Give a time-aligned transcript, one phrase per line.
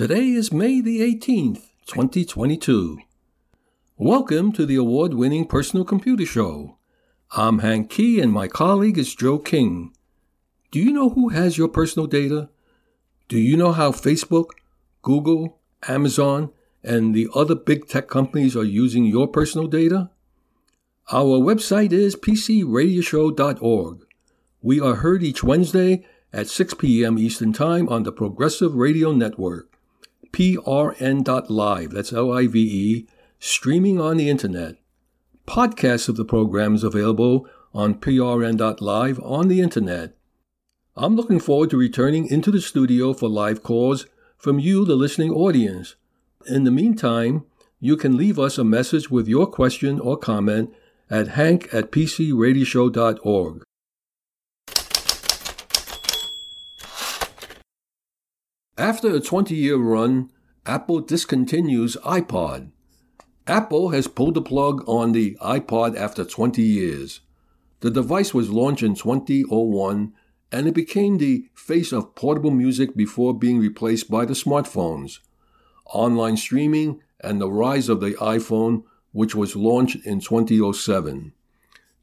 [0.00, 3.00] Today is May the 18th, 2022.
[3.98, 6.78] Welcome to the award winning Personal Computer Show.
[7.32, 9.92] I'm Hank Key and my colleague is Joe King.
[10.70, 12.48] Do you know who has your personal data?
[13.28, 14.52] Do you know how Facebook,
[15.02, 16.50] Google, Amazon,
[16.82, 20.08] and the other big tech companies are using your personal data?
[21.12, 24.06] Our website is pcradioshow.org.
[24.62, 27.18] We are heard each Wednesday at 6 p.m.
[27.18, 29.69] Eastern Time on the Progressive Radio Network,
[30.32, 33.06] prn.live, that's L I V E,
[33.38, 34.76] streaming on the internet.
[35.46, 40.16] Podcasts of the program is available on prn.live on the internet.
[40.96, 45.30] I'm looking forward to returning into the studio for live calls from you, the listening
[45.30, 45.96] audience.
[46.46, 47.44] In the meantime,
[47.78, 50.72] you can leave us a message with your question or comment
[51.08, 53.62] at hank at pcradioshow.org.
[58.80, 60.30] After a 20 year run,
[60.64, 62.70] Apple discontinues iPod.
[63.46, 67.20] Apple has pulled the plug on the iPod after 20 years.
[67.80, 70.14] The device was launched in 2001
[70.50, 75.18] and it became the face of portable music before being replaced by the smartphones,
[75.84, 81.34] online streaming, and the rise of the iPhone, which was launched in 2007.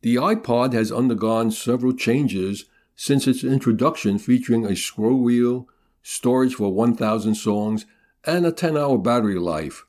[0.03, 5.67] The iPod has undergone several changes since its introduction, featuring a scroll wheel,
[6.07, 7.85] storage for 1,000 songs,
[8.23, 9.85] and a 10 hour battery life.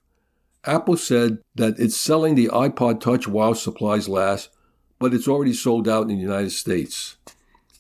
[0.65, 4.51] Apple said that it's selling the iPod Touch while supplies last,
[4.99, 7.17] but it's already sold out in the United States.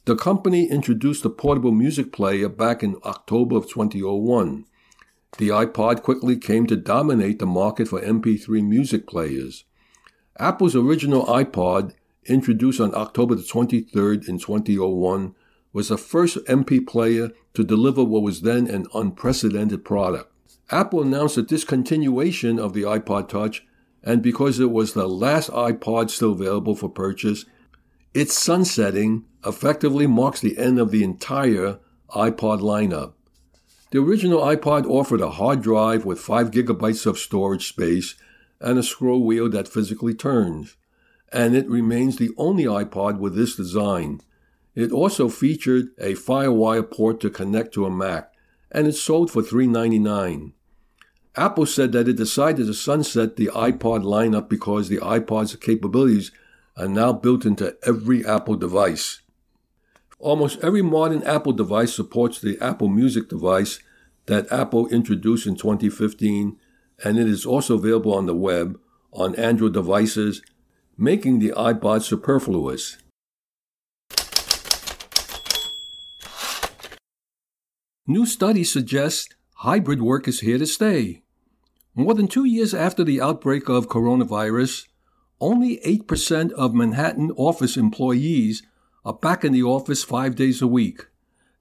[0.05, 4.64] The company introduced the portable music player back in October of 2001.
[5.36, 9.65] The iPod quickly came to dominate the market for MP3 music players.
[10.38, 11.93] Apple's original iPod,
[12.27, 15.34] introduced on October the 23rd in 2001,
[15.72, 20.32] was the first MP player to deliver what was then an unprecedented product.
[20.70, 23.66] Apple announced the discontinuation of the iPod Touch,
[24.02, 27.44] and because it was the last iPod still available for purchase,
[28.14, 31.78] its sunsetting effectively marks the end of the entire
[32.10, 33.12] iPod lineup.
[33.90, 38.14] The original iPod offered a hard drive with 5 gigabytes of storage space
[38.60, 40.76] and a scroll wheel that physically turns,
[41.32, 44.20] and it remains the only iPod with this design.
[44.78, 48.33] It also featured a FireWire port to connect to a Mac,
[48.71, 50.53] and it sold for $3.99.
[51.34, 56.31] Apple said that it decided to sunset the iPod lineup because the iPod's capabilities
[56.77, 59.21] are now built into every Apple device.
[60.21, 63.81] Almost every modern Apple device supports the Apple Music device
[64.27, 66.56] that Apple introduced in 2015,
[67.03, 68.78] and it is also available on the web
[69.12, 70.41] on Android devices,
[70.97, 72.97] making the iPod superfluous.
[78.10, 81.20] New studies suggest hybrid work is here to stay.
[81.94, 84.86] More than two years after the outbreak of coronavirus,
[85.42, 88.62] only 8% of Manhattan office employees
[89.04, 91.04] are back in the office five days a week.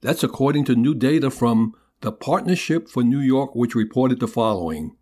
[0.00, 4.96] That's according to new data from the Partnership for New York, which reported the following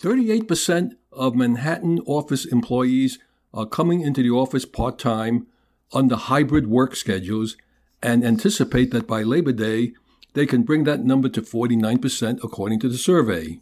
[0.00, 3.18] 38% of Manhattan office employees
[3.52, 5.48] are coming into the office part time
[5.92, 7.56] under hybrid work schedules
[8.00, 9.94] and anticipate that by Labor Day,
[10.34, 13.60] they can bring that number to 49% according to the survey.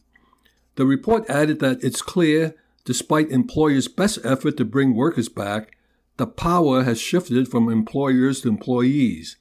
[0.76, 2.54] The report added that it's clear,
[2.84, 5.76] despite employers' best effort to bring workers back,
[6.16, 9.36] the power has shifted from employers to employees.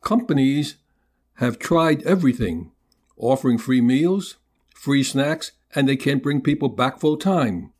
[0.00, 0.76] Companies
[1.34, 2.70] have tried everything,
[3.16, 4.36] offering free meals,
[4.74, 7.72] free snacks, and they can't bring people back full time.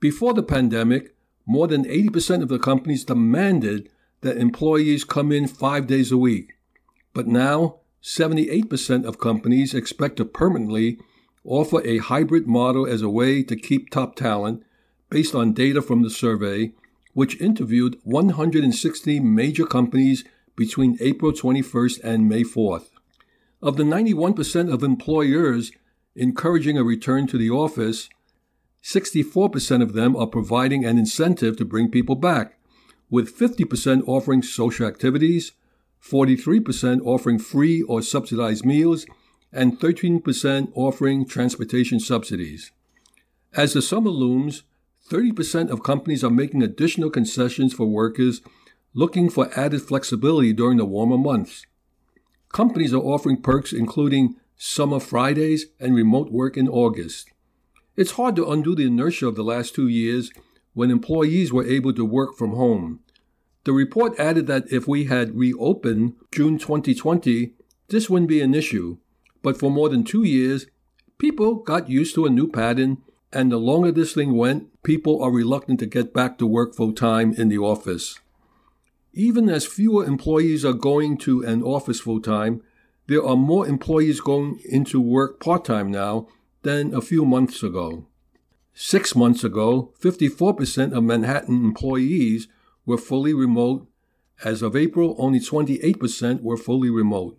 [0.00, 1.14] Before the pandemic,
[1.46, 3.90] more than 80% of the companies demanded
[4.20, 6.54] that employees come in five days a week.
[7.14, 10.98] But now, 78% of companies expect to permanently
[11.44, 14.62] offer a hybrid model as a way to keep top talent
[15.10, 16.72] based on data from the survey,
[17.14, 20.24] which interviewed 160 major companies
[20.56, 22.90] between April 21st and May 4th.
[23.62, 25.72] Of the 91% of employers
[26.14, 28.08] encouraging a return to the office,
[28.82, 32.58] 64% of them are providing an incentive to bring people back,
[33.10, 35.52] with 50% offering social activities,
[36.02, 39.06] 43% offering free or subsidized meals,
[39.52, 42.72] and 13% offering transportation subsidies.
[43.54, 44.62] As the summer looms,
[45.10, 48.42] 30% of companies are making additional concessions for workers
[48.94, 51.64] looking for added flexibility during the warmer months.
[52.52, 57.30] Companies are offering perks including summer Fridays and remote work in August.
[57.96, 60.30] It's hard to undo the inertia of the last two years
[60.74, 63.00] when employees were able to work from home.
[63.68, 67.52] The report added that if we had reopened June 2020,
[67.88, 68.96] this wouldn't be an issue.
[69.42, 70.68] But for more than two years,
[71.18, 75.30] people got used to a new pattern, and the longer this thing went, people are
[75.30, 78.18] reluctant to get back to work full time in the office.
[79.12, 82.62] Even as fewer employees are going to an office full time,
[83.06, 86.26] there are more employees going into work part time now
[86.62, 88.06] than a few months ago.
[88.72, 92.48] Six months ago, 54% of Manhattan employees
[92.88, 93.86] were fully remote.
[94.42, 97.38] As of April, only 28% were fully remote.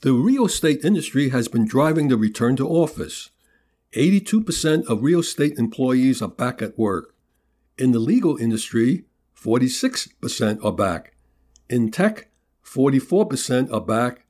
[0.00, 3.30] The real estate industry has been driving the return to office.
[3.94, 7.14] 82% of real estate employees are back at work.
[7.78, 9.04] In the legal industry,
[9.40, 11.14] 46% are back.
[11.70, 12.28] In tech,
[12.64, 14.24] 44% are back.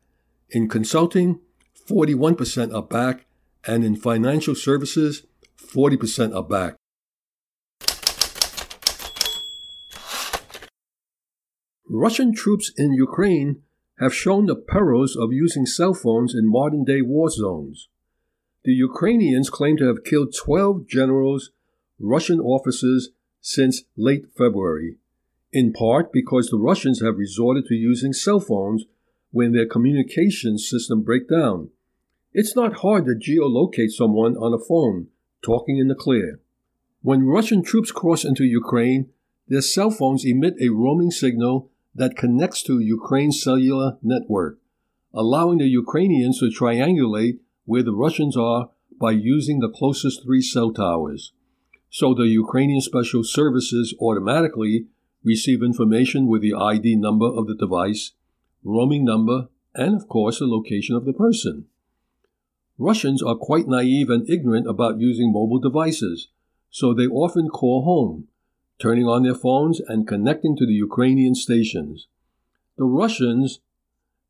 [0.50, 1.40] In consulting,
[1.88, 3.24] 41% are back.
[3.64, 5.22] And in financial services,
[5.56, 6.74] 40% are back.
[11.94, 13.60] Russian troops in Ukraine
[13.98, 17.88] have shown the perils of using cell phones in modern day war zones.
[18.64, 21.50] The Ukrainians claim to have killed 12 generals,
[22.00, 23.10] Russian officers,
[23.42, 24.96] since late February,
[25.52, 28.86] in part because the Russians have resorted to using cell phones
[29.30, 31.68] when their communications system break down.
[32.32, 35.08] It's not hard to geolocate someone on a phone,
[35.42, 36.40] talking in the clear.
[37.02, 39.10] When Russian troops cross into Ukraine,
[39.46, 44.58] their cell phones emit a roaming signal that connects to Ukraine's cellular network,
[45.12, 50.72] allowing the Ukrainians to triangulate where the Russians are by using the closest three cell
[50.72, 51.32] towers.
[51.90, 54.86] So the Ukrainian Special Services automatically
[55.22, 58.12] receive information with the ID number of the device,
[58.64, 61.66] roaming number, and of course the location of the person.
[62.78, 66.28] Russians are quite naive and ignorant about using mobile devices,
[66.70, 68.28] so they often call home,
[68.80, 72.08] turning on their phones and connecting to the Ukrainian stations.
[72.76, 73.60] The Russians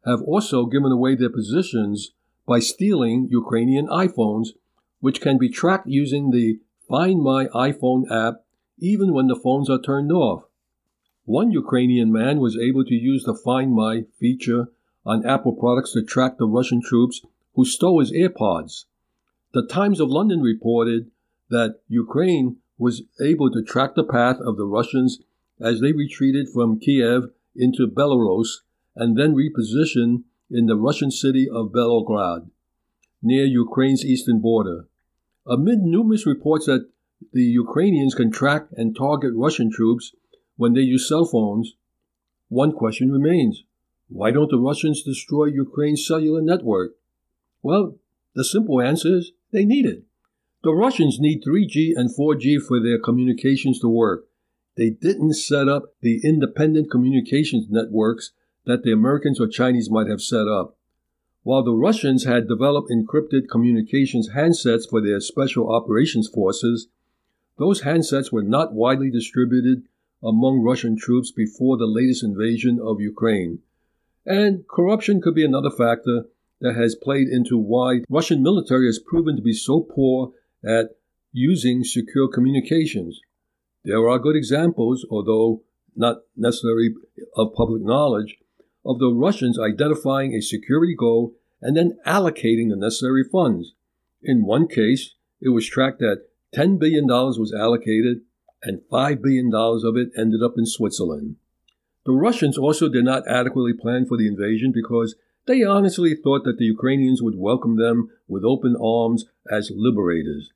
[0.04, 2.12] have also given away their positions
[2.46, 4.48] by stealing Ukrainian iPhones,
[5.00, 6.58] which can be tracked using the
[6.88, 8.44] Find My iPhone app
[8.78, 10.44] even when the phones are turned off.
[11.24, 14.68] One Ukrainian man was able to use the Find My feature
[15.06, 17.22] on Apple products to track the Russian troops
[17.54, 18.86] who stole his AirPods.
[19.52, 21.10] The Times of London reported
[21.48, 25.20] that Ukraine was able to track the path of the Russians
[25.60, 28.48] as they retreated from Kiev into Belarus
[28.96, 32.50] and then repositioned in the Russian city of Belgorod,
[33.22, 34.88] near Ukraine's eastern border.
[35.46, 36.88] Amid numerous reports that
[37.32, 40.12] the Ukrainians can track and target Russian troops
[40.56, 41.76] when they use cell phones,
[42.48, 43.62] one question remains.
[44.08, 46.96] Why don't the Russians destroy Ukraine's cellular network?
[47.62, 47.94] Well,
[48.34, 50.02] the simple answer is they need it.
[50.62, 54.26] The Russians need 3G and 4G for their communications to work.
[54.76, 58.30] They didn't set up the independent communications networks
[58.64, 60.76] that the Americans or Chinese might have set up.
[61.42, 66.86] While the Russians had developed encrypted communications handsets for their special operations forces,
[67.58, 69.82] those handsets were not widely distributed
[70.22, 73.58] among Russian troops before the latest invasion of Ukraine.
[74.24, 76.26] And corruption could be another factor
[76.60, 80.32] that has played into why Russian military has proven to be so poor
[80.64, 80.96] at
[81.32, 83.20] using secure communications.
[83.84, 85.62] There are good examples, although
[85.96, 86.90] not necessarily
[87.36, 88.38] of public knowledge,
[88.84, 93.74] of the Russians identifying a security goal and then allocating the necessary funds.
[94.22, 98.22] In one case, it was tracked that $10 billion was allocated
[98.62, 101.36] and $5 billion of it ended up in Switzerland.
[102.04, 105.14] The Russians also did not adequately plan for the invasion because
[105.46, 110.52] they honestly thought that the Ukrainians would welcome them with open arms as liberators.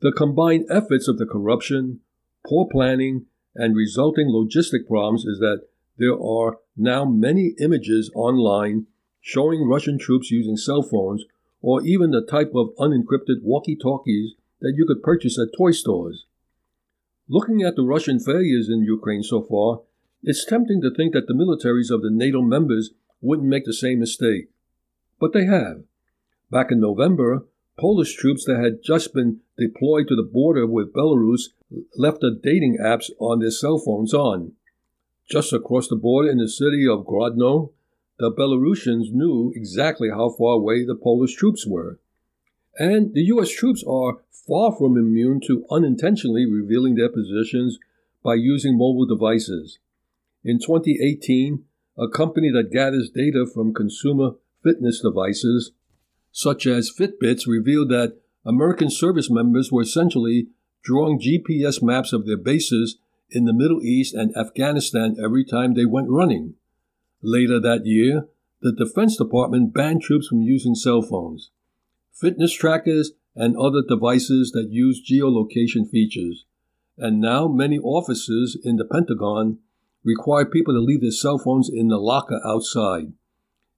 [0.00, 2.00] The combined efforts of the corruption,
[2.46, 5.62] poor planning, and resulting logistic problems is that
[5.96, 8.86] there are now many images online
[9.20, 11.24] showing Russian troops using cell phones
[11.62, 16.26] or even the type of unencrypted walkie talkies that you could purchase at toy stores.
[17.28, 19.80] Looking at the Russian failures in Ukraine so far,
[20.22, 22.90] it's tempting to think that the militaries of the NATO members
[23.24, 24.48] wouldn't make the same mistake.
[25.18, 25.82] But they have.
[26.50, 27.44] Back in November,
[27.78, 31.48] Polish troops that had just been deployed to the border with Belarus
[31.96, 34.52] left the dating apps on their cell phones on.
[35.28, 37.72] Just across the border in the city of Grodno,
[38.18, 41.98] the Belarusians knew exactly how far away the Polish troops were.
[42.78, 43.50] And the U.S.
[43.50, 47.78] troops are far from immune to unintentionally revealing their positions
[48.22, 49.78] by using mobile devices.
[50.44, 51.64] In 2018,
[51.96, 54.32] a company that gathers data from consumer
[54.62, 55.72] fitness devices,
[56.32, 60.48] such as Fitbits, revealed that American service members were essentially
[60.82, 62.98] drawing GPS maps of their bases
[63.30, 66.54] in the Middle East and Afghanistan every time they went running.
[67.22, 68.28] Later that year,
[68.60, 71.50] the Defense Department banned troops from using cell phones,
[72.12, 76.44] fitness trackers, and other devices that use geolocation features.
[76.96, 79.58] And now many offices in the Pentagon
[80.04, 83.12] require people to leave their cell phones in the locker outside.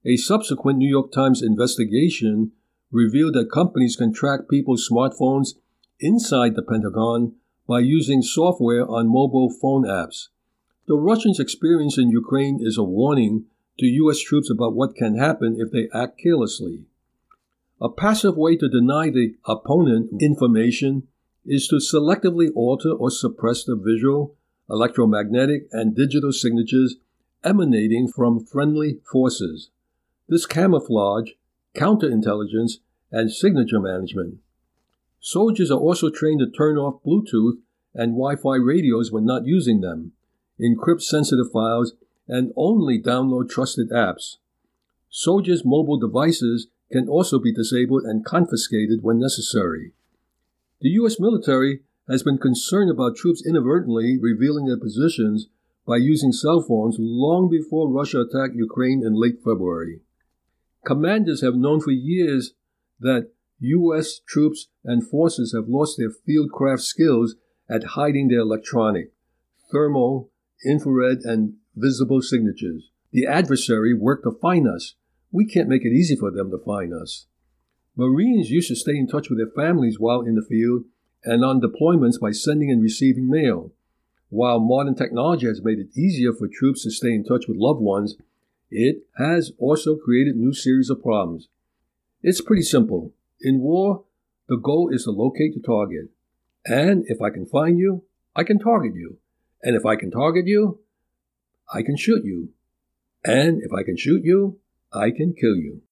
[0.05, 2.53] A subsequent New York Times investigation
[2.91, 5.55] revealed that companies can track people's smartphones
[6.01, 7.35] inside the Pentagon
[7.67, 10.29] by using software on mobile phone apps.
[10.87, 13.47] The Russians' experience in Ukraine is a warning
[13.79, 14.21] to U.S.
[14.21, 16.85] troops about what can happen if they act carelessly.
[17.81, 21.09] A passive way to deny the opponent information
[21.45, 24.35] is to selectively alter or suppress the visual,
[24.69, 26.97] electromagnetic, and digital signatures
[27.45, 29.71] emanating from friendly forces.
[30.29, 31.31] This camouflage,
[31.77, 32.79] counterintelligence,
[33.13, 34.39] and signature management.
[35.21, 37.59] Soldiers are also trained to turn off Bluetooth
[37.95, 40.13] and Wi Fi radios when not using them,
[40.61, 41.95] encrypt sensitive files,
[42.29, 44.37] and only download trusted apps.
[45.09, 49.93] Soldiers' mobile devices can also be disabled and confiscated when necessary.
[50.81, 51.19] The U.S.
[51.19, 55.49] military has been concerned about troops inadvertently revealing their positions
[55.87, 60.01] by using cell phones long before Russia attacked Ukraine in late February.
[60.85, 62.55] Commanders have known for years
[63.01, 64.21] that U.S.
[64.27, 67.37] troops and forces have lost their fieldcraft skills
[67.69, 69.13] at hiding their electronic,
[69.73, 70.31] thermal,
[70.65, 72.91] infrared, and visible signatures.
[73.13, 74.95] The adversary worked to find us.
[75.33, 77.27] We can't make it easy for them to find us.
[77.97, 80.85] Marines used to stay in touch with their families while in the field
[81.25, 83.73] and on deployments by sending and receiving mail.
[84.29, 87.81] While modern technology has made it easier for troops to stay in touch with loved
[87.81, 88.17] ones,
[88.71, 91.49] it has also created new series of problems.
[92.23, 93.13] It's pretty simple.
[93.41, 94.05] In war,
[94.49, 96.11] the goal is to locate the target.
[96.65, 98.03] And if I can find you,
[98.35, 99.19] I can target you.
[99.63, 100.81] And if I can target you,
[101.73, 102.51] I can shoot you.
[103.25, 104.59] And if I can shoot you,
[104.93, 105.83] I can kill you.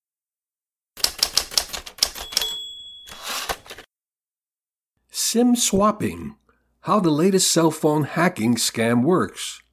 [5.34, 6.36] SIM swapping
[6.82, 9.64] How the latest cell phone hacking scam works.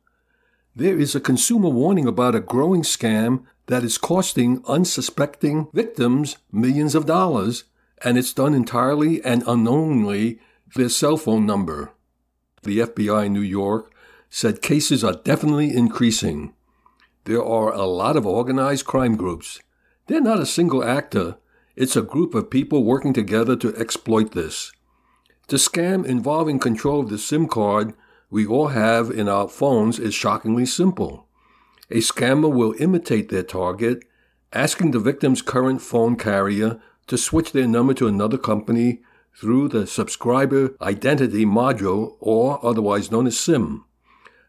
[0.76, 6.96] There is a consumer warning about a growing scam that is costing unsuspecting victims millions
[6.96, 7.66] of dollars,
[8.04, 10.40] and it's done entirely and unknowingly
[10.76, 11.92] their cell phone number.
[12.64, 13.94] The FBI New York
[14.32, 16.56] said cases are definitely increasing.
[17.26, 19.60] There are a lot of organized crime groups.
[20.08, 21.38] They're not a single actor,
[21.76, 24.72] it's a group of people working together to exploit this.
[25.48, 27.94] The scam involving control of the SIM card
[28.30, 31.28] we all have in our phones is shockingly simple.
[31.90, 34.06] A scammer will imitate their target,
[34.54, 39.02] asking the victim's current phone carrier to switch their number to another company
[39.38, 43.84] through the subscriber identity module or otherwise known as SIM.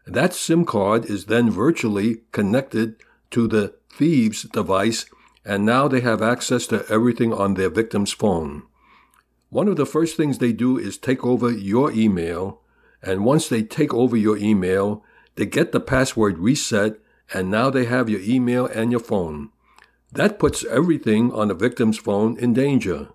[0.05, 2.95] That SIM card is then virtually connected
[3.31, 5.05] to the thief's device
[5.45, 8.63] and now they have access to everything on their victim's phone.
[9.53, 12.61] One of the first things they do is take over your email,
[13.03, 15.03] and once they take over your email,
[15.35, 16.97] they get the password reset,
[17.31, 19.51] and now they have your email and your phone.
[20.11, 23.09] That puts everything on the victim's phone in danger.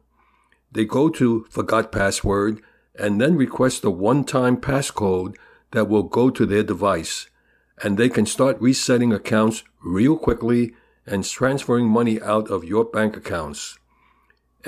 [0.71, 2.63] They go to forgot password
[2.95, 5.35] and then request a one time passcode
[5.73, 7.27] that will go to their device,
[7.83, 10.73] and they can start resetting accounts real quickly
[11.05, 13.78] and transferring money out of your bank accounts.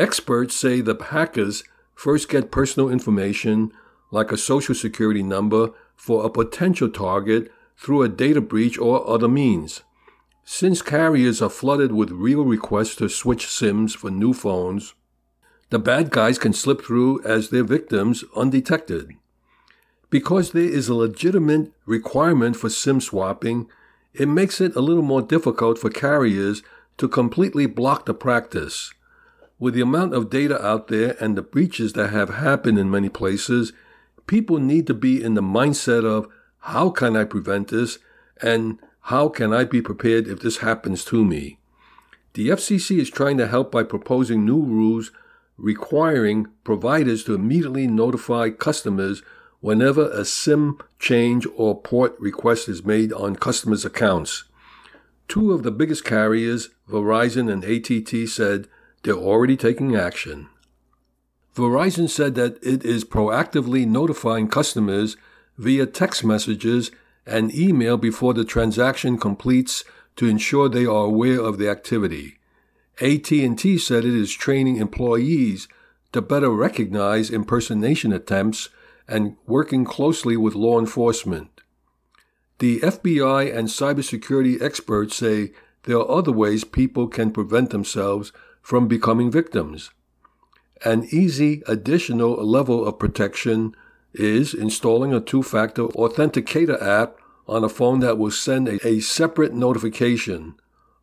[0.01, 1.63] Experts say the hackers
[1.95, 3.71] first get personal information
[4.11, 9.29] like a social security number for a potential target through a data breach or other
[9.29, 9.83] means.
[10.43, 14.95] Since carriers are flooded with real requests to switch SIMs for new phones,
[15.69, 19.11] the bad guys can slip through as their victims undetected.
[20.09, 23.69] Because there is a legitimate requirement for SIM swapping,
[24.15, 26.63] it makes it a little more difficult for carriers
[26.97, 28.95] to completely block the practice.
[29.61, 33.11] With the amount of data out there and the breaches that have happened in many
[33.11, 33.75] places,
[34.27, 36.29] people need to be in the mindset of
[36.61, 37.99] how can I prevent this
[38.41, 41.59] and how can I be prepared if this happens to me?
[42.33, 45.11] The FCC is trying to help by proposing new rules
[45.59, 49.23] requiring providers to immediately notify customers
[49.61, 54.45] whenever a SIM change or port request is made on customers' accounts.
[55.29, 58.69] Two of the biggest carriers, Verizon and AT&T, said
[59.03, 60.49] they're already taking action.
[61.55, 65.17] Verizon said that it is proactively notifying customers
[65.59, 66.91] via text messages
[67.27, 69.85] and email before the transaction completes
[70.17, 72.39] to ensure they are aware of the activity.
[73.01, 75.69] AT&T said it is training employees
[76.13, 78.69] to better recognize impersonation attempts
[79.09, 81.61] and working closely with law enforcement.
[82.59, 85.53] The FBI and cybersecurity experts say
[85.85, 88.33] there are other ways people can prevent themselves
[88.71, 89.91] from becoming victims.
[90.85, 93.75] An easy additional level of protection
[94.15, 97.17] is installing a two factor authenticator app
[97.49, 100.55] on a phone that will send a, a, separate notification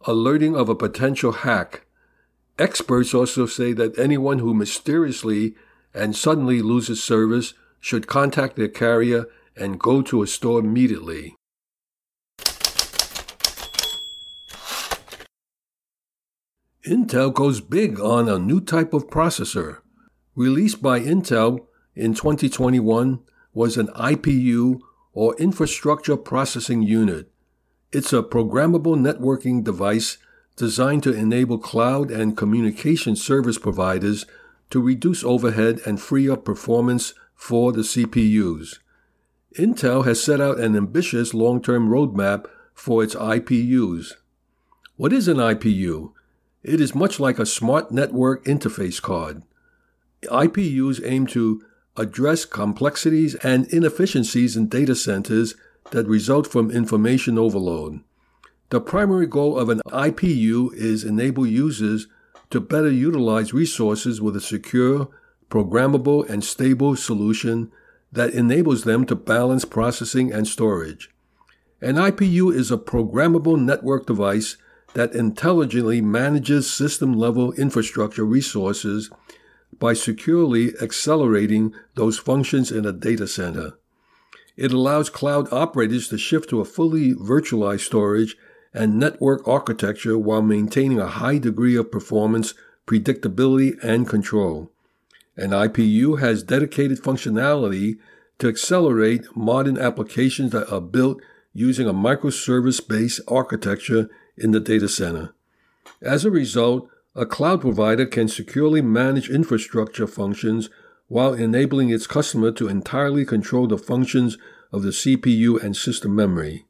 [0.05, 1.85] alerting of a potential hack.
[2.57, 5.53] Experts also say that anyone who mysteriously
[5.93, 9.25] and suddenly loses service should contact their carrier
[9.57, 11.36] and go to a store immediately.
[16.87, 19.79] Intel goes big on a new type of processor.
[20.35, 21.65] Released by Intel
[21.95, 23.19] in 2021
[23.53, 24.79] was an IPU
[25.11, 27.29] or Infrastructure Processing Unit.
[27.91, 30.17] It's a programmable networking device
[30.55, 34.25] designed to enable cloud and communication service providers
[34.69, 38.79] to reduce overhead and free up performance for the CPUs.
[39.59, 44.13] Intel has set out an ambitious long term roadmap for its IPUs.
[44.95, 46.13] What is an IPU?
[46.67, 49.41] It is much like a smart network interface card.
[50.23, 51.61] IPUs aim to
[51.95, 55.55] address complexities and inefficiencies in data centers
[55.91, 58.01] that result from information overload.
[58.69, 62.07] The primary goal of an IPU is enable users
[62.49, 65.07] to better utilize resources with a secure,
[65.49, 67.71] programmable, and stable solution
[68.11, 71.09] that enables them to balance processing and storage.
[71.79, 74.57] An IPU is a programmable network device
[74.97, 79.11] that intelligently manages system level infrastructure resources
[79.77, 83.73] by securely accelerating those functions in a data center.
[84.55, 88.37] It allows cloud operators to shift to a fully virtualized storage
[88.73, 92.55] and network architecture while maintaining a high degree of performance,
[92.87, 94.71] predictability, and control.
[95.35, 97.99] An IPU has dedicated functionality
[98.39, 101.21] to accelerate modern applications that are built
[101.53, 105.33] using a microservice based architecture in the data center.
[106.01, 110.69] As a result, a cloud provider can securely manage infrastructure functions
[111.07, 114.37] while enabling its customer to entirely control the functions
[114.71, 116.65] of the CPU and system memory.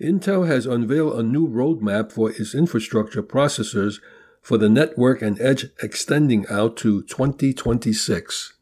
[0.00, 4.00] Intel has unveiled a new roadmap for its infrastructure processors
[4.42, 8.54] for the network and edge extending out to 2026.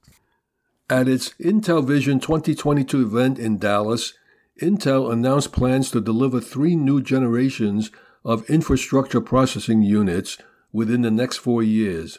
[0.89, 4.13] At its Intel Vision 2022 event in Dallas,
[4.61, 7.91] Intel announced plans to deliver three new generations
[8.25, 10.39] of infrastructure processing units
[10.73, 12.19] within the next four years.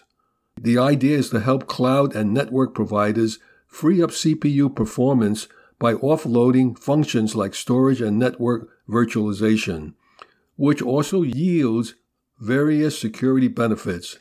[0.60, 5.48] The idea is to help cloud and network providers free up CPU performance
[5.80, 9.94] by offloading functions like storage and network virtualization,
[10.56, 11.96] which also yields
[12.40, 14.20] various security benefits.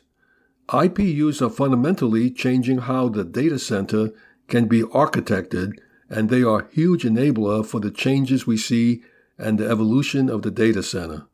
[0.69, 4.11] IPUs are fundamentally changing how the data center
[4.47, 5.73] can be architected,
[6.09, 9.03] and they are a huge enabler for the changes we see
[9.37, 11.27] and the evolution of the data center.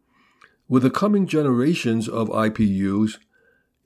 [0.69, 3.17] With the coming generations of IPUs,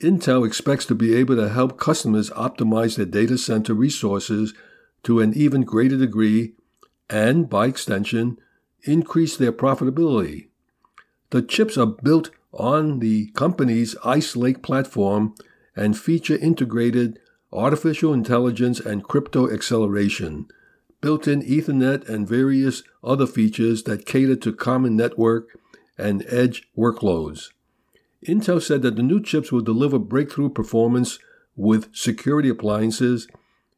[0.02, 4.52] Intel expects to be able to help customers optimize their data center resources
[5.04, 6.52] to an even greater degree
[7.08, 8.36] and, by extension,
[8.82, 10.48] increase their profitability.
[11.30, 15.34] The chips are built on the company's Ice Lake platform
[15.74, 17.18] and feature integrated
[17.50, 20.48] artificial intelligence and crypto acceleration,
[21.00, 25.48] built in Ethernet, and various other features that cater to common network
[25.96, 27.50] and edge workloads.
[28.26, 31.18] Intel said that the new chips will deliver breakthrough performance
[31.56, 33.28] with security appliances,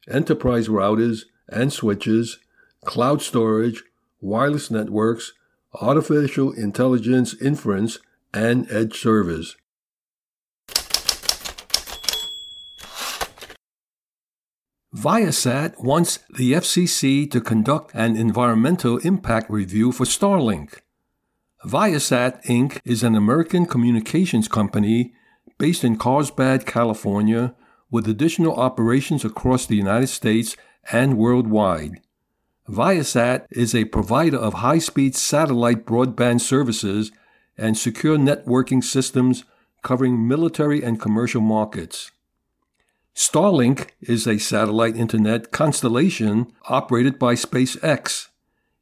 [0.09, 2.39] enterprise routers and switches,
[2.85, 3.83] cloud storage,
[4.21, 5.33] wireless networks,
[5.75, 7.99] artificial intelligence inference,
[8.33, 9.57] and edge servers.
[14.95, 20.79] Viasat wants the FCC to conduct an environmental impact review for Starlink.
[21.65, 22.81] Viasat Inc.
[22.85, 25.15] is an American communications company
[25.59, 27.55] based in Carlsbad, California,
[27.91, 30.55] with additional operations across the United States
[30.93, 32.01] and worldwide.
[32.69, 37.11] Viasat is a provider of high speed satellite broadband services
[37.57, 39.45] and secure networking systems
[39.83, 42.11] covering military and commercial markets.
[43.15, 48.29] Starlink is a satellite internet constellation operated by SpaceX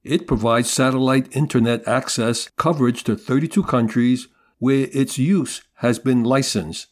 [0.05, 6.89] it provides satellite internet access coverage to 32 countries where its use has been licensed.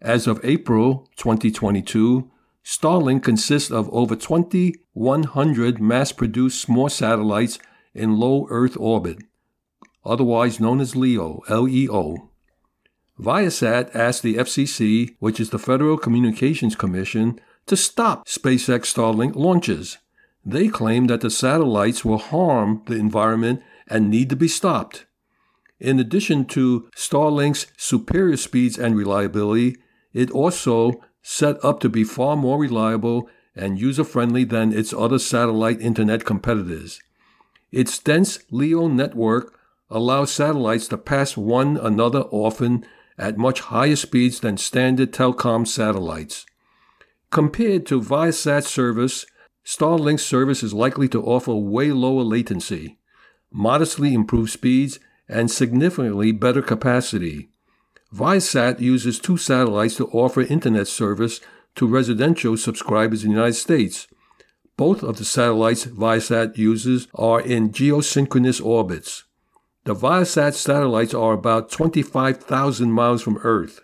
[0.00, 2.30] As of April 2022,
[2.64, 7.58] Starlink consists of over 2,100 mass produced small satellites
[7.94, 9.18] in low Earth orbit,
[10.04, 12.30] otherwise known as LEO, LEO.
[13.18, 19.98] Viasat asked the FCC, which is the Federal Communications Commission, to stop SpaceX Starlink launches.
[20.48, 25.04] They claim that the satellites will harm the environment and need to be stopped.
[25.80, 29.76] In addition to Starlink's superior speeds and reliability,
[30.14, 35.18] it also set up to be far more reliable and user friendly than its other
[35.18, 37.00] satellite internet competitors.
[37.72, 39.58] Its dense LEO network
[39.90, 42.86] allows satellites to pass one another often
[43.18, 46.46] at much higher speeds than standard telecom satellites.
[47.32, 49.26] Compared to Viasat's service,
[49.66, 52.98] Starlink's service is likely to offer way lower latency,
[53.50, 57.48] modestly improved speeds, and significantly better capacity.
[58.14, 61.40] Viasat uses two satellites to offer internet service
[61.74, 64.06] to residential subscribers in the United States.
[64.76, 69.24] Both of the satellites Viasat uses are in geosynchronous orbits.
[69.82, 73.80] The Viasat satellites are about 25,000 miles from Earth.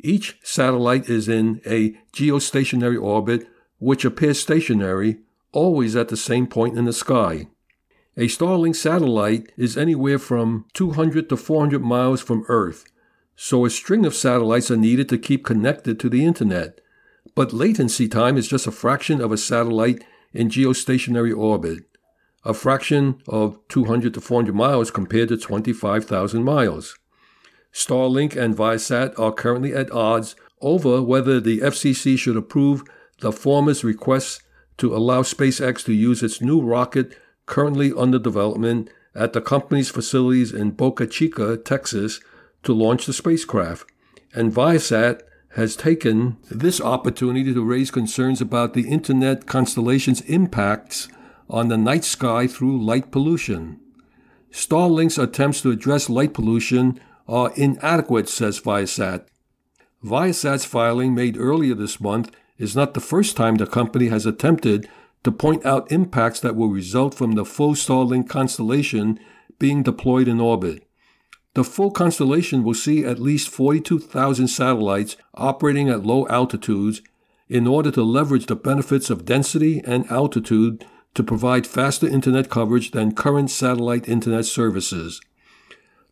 [0.00, 3.46] Each satellite is in a geostationary orbit,
[3.78, 5.18] which appears stationary,
[5.52, 7.46] always at the same point in the sky.
[8.16, 12.84] A Starlink satellite is anywhere from 200 to 400 miles from Earth,
[13.36, 16.80] so a string of satellites are needed to keep connected to the Internet.
[17.36, 21.84] But latency time is just a fraction of a satellite in geostationary orbit,
[22.44, 26.98] a fraction of 200 to 400 miles compared to 25,000 miles.
[27.72, 32.82] Starlink and Viasat are currently at odds over whether the FCC should approve
[33.20, 34.42] the former's request
[34.78, 40.52] to allow SpaceX to use its new rocket currently under development at the company's facilities
[40.52, 42.20] in Boca Chica, Texas,
[42.62, 43.90] to launch the spacecraft.
[44.34, 45.22] And Viasat
[45.56, 51.08] has taken this opportunity to raise concerns about the Internet constellation's impacts
[51.48, 53.80] on the night sky through light pollution.
[54.50, 59.24] Starlink's attempts to address light pollution are inadequate, says Viasat.
[60.04, 64.88] Viasat's filing made earlier this month is not the first time the company has attempted
[65.24, 69.18] to point out impacts that will result from the full Starlink constellation
[69.58, 70.84] being deployed in orbit.
[71.54, 77.02] The full constellation will see at least 42,000 satellites operating at low altitudes
[77.48, 82.92] in order to leverage the benefits of density and altitude to provide faster internet coverage
[82.92, 85.20] than current satellite internet services.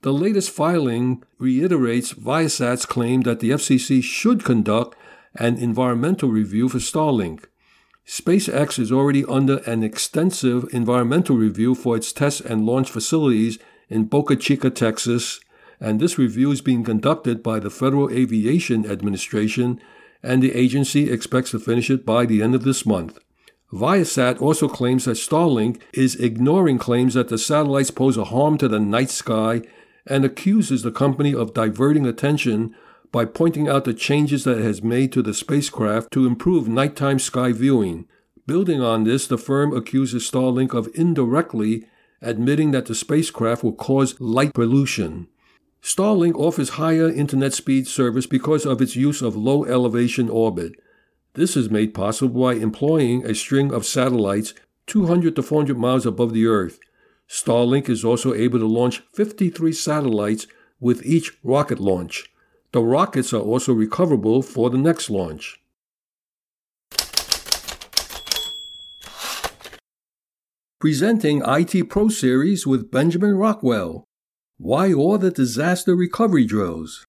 [0.03, 4.97] The latest filing reiterates Viasat's claim that the FCC should conduct
[5.39, 7.45] an environmental review for Starlink.
[8.07, 14.05] SpaceX is already under an extensive environmental review for its test and launch facilities in
[14.05, 15.41] Boca Chica, Texas,
[15.81, 19.81] and this review is being conducted by the Federal Aviation Administration,
[20.23, 23.19] and the agency expects to finish it by the end of this month.
[23.73, 28.69] Viasat also claims that Starlink is ignoring claims that the satellites pose a harm to
[28.69, 29.63] the night sky
[30.07, 32.75] and accuses the company of diverting attention
[33.17, 37.19] by pointing out the changes that it has made to the spacecraft to improve nighttime
[37.19, 38.07] sky viewing.
[38.47, 41.87] Building on this, the firm accuses Starlink of indirectly
[42.21, 45.29] admitting that the spacecraft will cause light pollution.
[45.83, 50.73] Starlink offers higher internet speed service because of its use of low elevation orbit.
[51.33, 54.53] This is made possible by employing a string of satellites
[54.89, 56.79] 200 to 400 miles above the Earth.
[57.27, 60.47] Starlink is also able to launch 53 satellites
[60.81, 62.31] with each rocket launch.
[62.77, 65.59] The rockets are also recoverable for the next launch.
[70.79, 74.05] Presenting IT Pro Series with Benjamin Rockwell.
[74.59, 77.07] Why all the disaster recovery drills?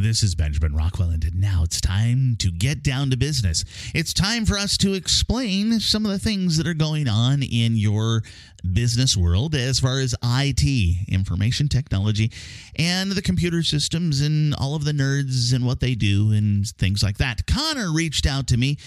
[0.00, 3.64] This is Benjamin Rockwell, and now it's time to get down to business.
[3.92, 7.76] It's time for us to explain some of the things that are going on in
[7.76, 8.22] your
[8.72, 12.30] business world as far as IT, information technology,
[12.76, 17.02] and the computer systems and all of the nerds and what they do and things
[17.02, 17.48] like that.
[17.48, 18.78] Connor reached out to me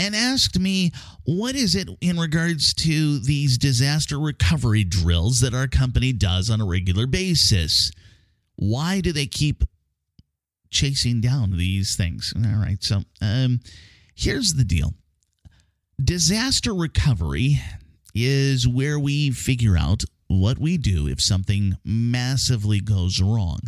[0.00, 0.90] and asked me,
[1.22, 6.60] What is it in regards to these disaster recovery drills that our company does on
[6.60, 7.92] a regular basis?
[8.56, 9.62] Why do they keep
[10.70, 12.32] chasing down these things.
[12.36, 12.82] All right.
[12.82, 13.60] So um,
[14.14, 14.94] here's the deal
[16.02, 17.60] disaster recovery
[18.14, 23.60] is where we figure out what we do if something massively goes wrong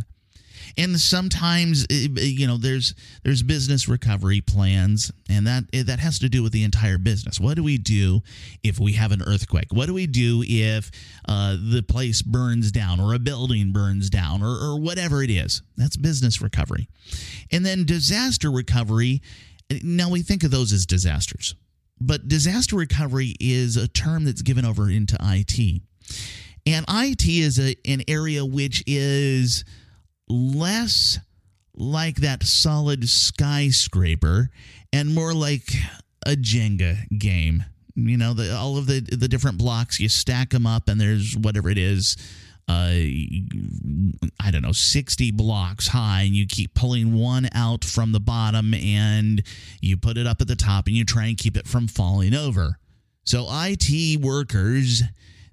[0.79, 5.99] and sometimes eh, eh, you know there's there's business recovery plans and that eh, that
[5.99, 7.41] has to do with the entire business.
[7.41, 8.23] What do we do
[8.63, 9.67] if we have an earthquake?
[9.71, 10.91] What do we do if
[11.27, 15.63] uh, the place burns down or a building burns down or, or whatever it is?
[15.77, 16.89] That's business recovery.
[17.51, 19.21] And then disaster recovery
[19.83, 21.55] now we think of those as disasters
[22.01, 25.83] but disaster recovery is a term that's given over into IT
[26.65, 29.65] and IT is a, an area which is
[30.29, 31.19] less
[31.75, 34.51] like that solid skyscraper
[34.93, 35.73] and more like
[36.27, 37.65] a Jenga game.
[37.95, 41.37] You know, the, all of the the different blocks you stack them up, and there's
[41.37, 42.17] whatever it is,
[42.69, 42.93] uh,
[44.39, 48.75] I don't know, 60 blocks high, and you keep pulling one out from the bottom
[48.75, 49.43] and
[49.81, 52.35] you put it up at the top and you try and keep it from falling
[52.35, 52.79] over.
[53.25, 55.03] So, IT workers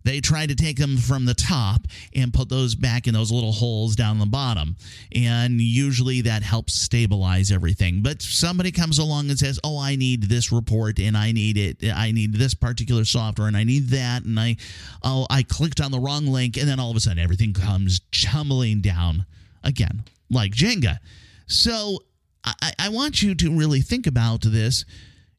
[0.05, 1.81] they try to take them from the top
[2.13, 4.75] and put those back in those little holes down the bottom.
[5.13, 8.01] And usually that helps stabilize everything.
[8.03, 11.83] But somebody comes along and says, "Oh, I need this report and I need it.
[11.93, 14.57] I need this particular software and I need that." And I
[15.03, 18.01] oh, I clicked on the wrong link and then all of a sudden everything comes
[18.11, 19.25] tumbling down
[19.63, 20.99] again like Jenga.
[21.47, 21.99] So
[22.43, 24.85] I, I want you to really think about this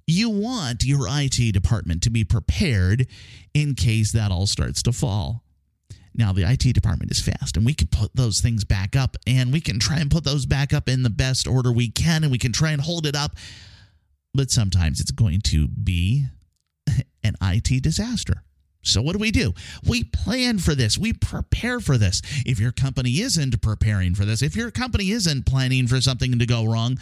[0.06, 3.06] you want your IT department to be prepared
[3.54, 5.42] in case that all starts to fall.
[6.14, 9.52] Now, the IT department is fast, and we can put those things back up, and
[9.52, 12.32] we can try and put those back up in the best order we can, and
[12.32, 13.32] we can try and hold it up.
[14.32, 16.24] But sometimes it's going to be
[17.22, 18.42] an IT disaster.
[18.82, 19.52] So, what do we do?
[19.86, 20.96] We plan for this.
[20.96, 22.22] We prepare for this.
[22.46, 26.46] If your company isn't preparing for this, if your company isn't planning for something to
[26.46, 26.98] go wrong,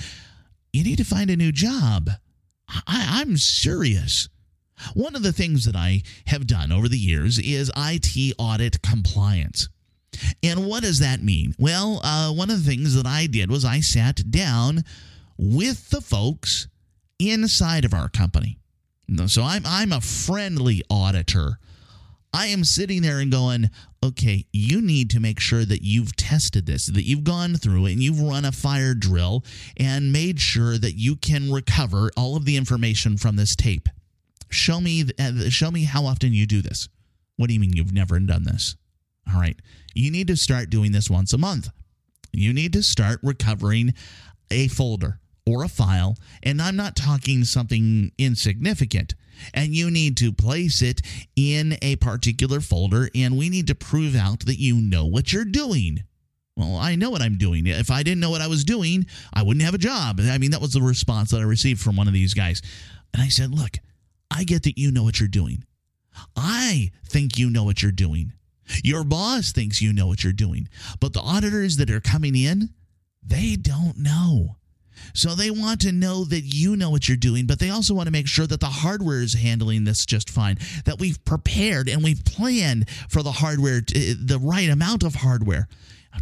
[0.73, 2.11] you need to find a new job.
[2.69, 4.29] I, I'm serious.
[4.95, 9.69] One of the things that I have done over the years is IT audit compliance.
[10.43, 11.55] And what does that mean?
[11.59, 14.85] Well, uh, one of the things that I did was I sat down
[15.37, 16.69] with the folks
[17.19, 18.59] inside of our company.
[19.27, 21.59] So I'm, I'm a friendly auditor.
[22.35, 23.71] I am sitting there and going,
[24.03, 27.93] okay, you need to make sure that you've tested this, that you've gone through it
[27.93, 29.45] and you've run a fire drill
[29.77, 33.89] and made sure that you can recover all of the information from this tape.
[34.51, 36.89] Show me, uh, show me how often you do this.
[37.37, 38.75] What do you mean you've never done this?
[39.33, 39.57] All right.
[39.95, 41.71] You need to start doing this once a month.
[42.33, 43.95] You need to start recovering
[44.51, 46.17] a folder or a file.
[46.43, 49.15] And I'm not talking something insignificant
[49.53, 51.03] and you need to place it
[51.37, 55.45] in a particular folder, and we need to prove out that you know what you're
[55.45, 56.05] doing.
[56.57, 57.67] Well, I know what I'm doing.
[57.67, 60.21] If I didn't know what I was doing, I wouldn't have a job.
[60.21, 62.63] I mean, that was the response that I received from one of these guys.
[63.13, 63.79] And I said, Look,
[64.31, 65.65] I get that you know what you're doing.
[66.37, 68.33] I think you know what you're doing.
[68.83, 70.69] Your boss thinks you know what you're doing.
[71.01, 72.71] But the auditors that are coming in,
[73.23, 74.57] they don't know.
[75.13, 78.07] So they want to know that you know what you're doing, but they also want
[78.07, 82.03] to make sure that the hardware is handling this just fine, that we've prepared and
[82.03, 85.69] we've planned for the hardware, the right amount of hardware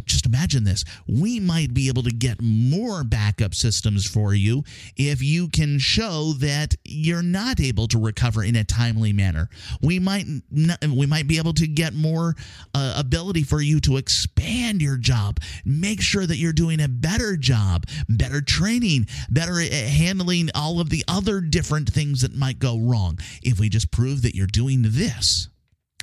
[0.05, 0.83] just imagine this.
[1.07, 4.63] We might be able to get more backup systems for you
[4.95, 9.49] if you can show that you're not able to recover in a timely manner.
[9.81, 12.35] We might not, we might be able to get more
[12.73, 15.39] uh, ability for you to expand your job.
[15.65, 20.89] Make sure that you're doing a better job, better training, better uh, handling all of
[20.89, 23.19] the other different things that might go wrong.
[23.41, 25.49] If we just prove that you're doing this,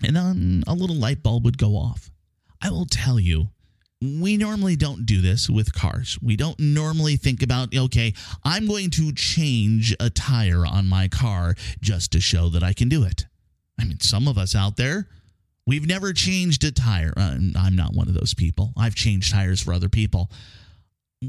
[0.02, 2.10] and then a little light bulb would go off.
[2.62, 3.48] I will tell you
[4.02, 6.18] we normally don't do this with cars.
[6.22, 11.54] We don't normally think about, okay, I'm going to change a tire on my car
[11.82, 13.26] just to show that I can do it.
[13.78, 15.06] I mean, some of us out there,
[15.66, 17.12] we've never changed a tire.
[17.14, 18.72] Uh, I'm not one of those people.
[18.76, 20.30] I've changed tires for other people.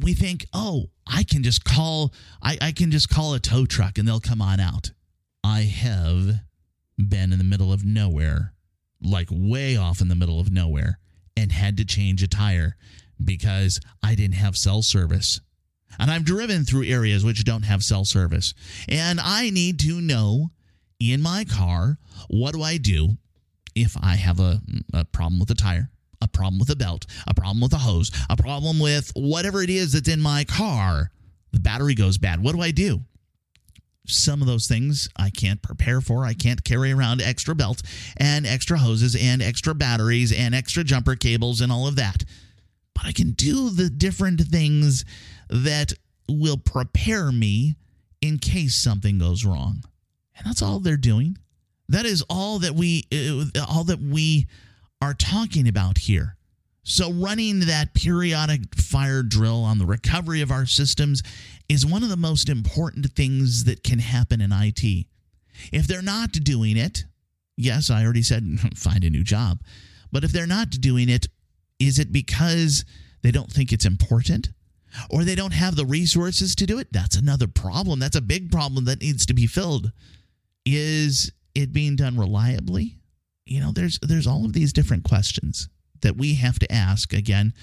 [0.01, 3.97] We think, oh, I can just call, I, I can just call a tow truck
[3.97, 4.91] and they'll come on out.
[5.43, 6.36] I have
[6.97, 8.53] been in the middle of nowhere,
[9.01, 11.00] like way off in the middle of nowhere
[11.36, 12.76] and had to change a tire
[13.24, 15.41] because I didn't have cell service.
[16.00, 18.54] And I've driven through areas which don't have cell service.
[18.88, 20.52] And I need to know
[21.00, 21.98] in my car
[22.30, 23.17] what do I do
[23.76, 24.62] if I have a,
[24.94, 25.89] a problem with a tire,
[26.22, 29.70] a problem with a belt, a problem with a hose, a problem with whatever it
[29.70, 31.12] is that's in my car.
[31.52, 32.41] The battery goes bad.
[32.41, 33.02] What do I do?
[34.07, 36.25] Some of those things I can't prepare for.
[36.25, 37.83] I can't carry around extra belts
[38.17, 42.23] and extra hoses and extra batteries and extra jumper cables and all of that.
[42.93, 45.05] But I can do the different things
[45.49, 45.93] that
[46.27, 47.75] will prepare me
[48.21, 49.83] in case something goes wrong.
[50.37, 51.37] And that's all they're doing.
[51.89, 54.47] That is all that we uh, all that we
[55.01, 56.37] are talking about here.
[56.83, 61.21] So, running that periodic fire drill on the recovery of our systems
[61.71, 65.05] is one of the most important things that can happen in IT.
[65.71, 67.05] If they're not doing it,
[67.55, 69.60] yes, I already said find a new job.
[70.12, 71.29] But if they're not doing it,
[71.79, 72.84] is it because
[73.21, 74.49] they don't think it's important?
[75.10, 76.91] Or they don't have the resources to do it?
[76.91, 77.99] That's another problem.
[77.99, 79.93] That's a big problem that needs to be filled.
[80.65, 82.97] Is it being done reliably?
[83.45, 85.69] You know, there's there's all of these different questions
[86.01, 87.53] that we have to ask again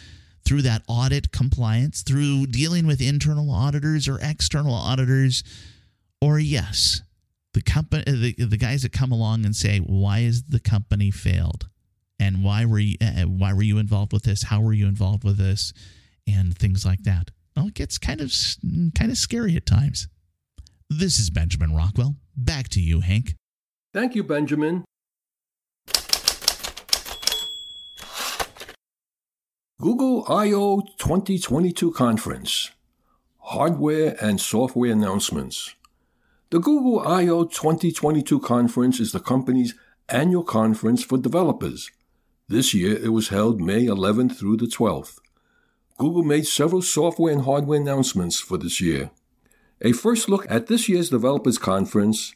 [0.45, 5.43] through that audit compliance, through dealing with internal auditors or external auditors,
[6.21, 7.03] or yes,
[7.55, 11.69] the company, the, the guys that come along and say, why is the company failed?
[12.19, 14.45] and why were you uh, why were you involved with this?
[14.45, 15.73] How were you involved with this?
[16.27, 17.31] And things like that.
[17.57, 18.33] Well, it gets kind of
[18.95, 20.09] kind of scary at times.
[20.91, 22.17] This is Benjamin Rockwell.
[22.37, 23.35] Back to you, Hank.
[23.93, 24.85] Thank you, Benjamin.
[29.81, 32.73] Google I/O 2022 conference.
[33.39, 35.77] Hardware and software announcements.
[36.51, 39.77] The Google I/O 2022 conference is the company's
[40.09, 41.93] annual conference for developers.
[42.49, 45.21] This year it was held May 11th through the 12th.
[45.97, 49.13] Google made several software and hardware announcements for this year.
[49.81, 52.35] A first look at this year's developers conference,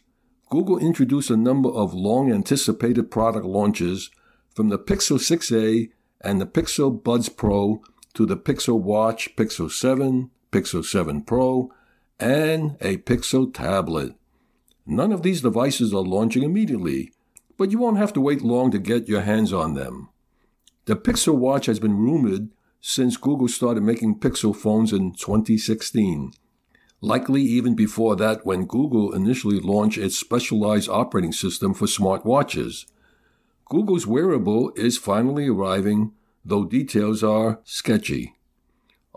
[0.48, 4.12] Google introduced a number of long anticipated product launches
[4.54, 5.90] from the Pixel 6a
[6.22, 7.82] and the Pixel Buds Pro
[8.14, 11.72] to the Pixel Watch Pixel 7, Pixel 7 Pro,
[12.20, 14.14] and a Pixel tablet.
[14.86, 17.12] None of these devices are launching immediately,
[17.56, 20.08] but you won't have to wait long to get your hands on them.
[20.86, 22.48] The Pixel Watch has been rumored
[22.80, 26.32] since Google started making Pixel phones in 2016.
[27.00, 32.86] Likely even before that, when Google initially launched its specialized operating system for smartwatches.
[33.72, 36.12] Google's wearable is finally arriving,
[36.44, 38.34] though details are sketchy.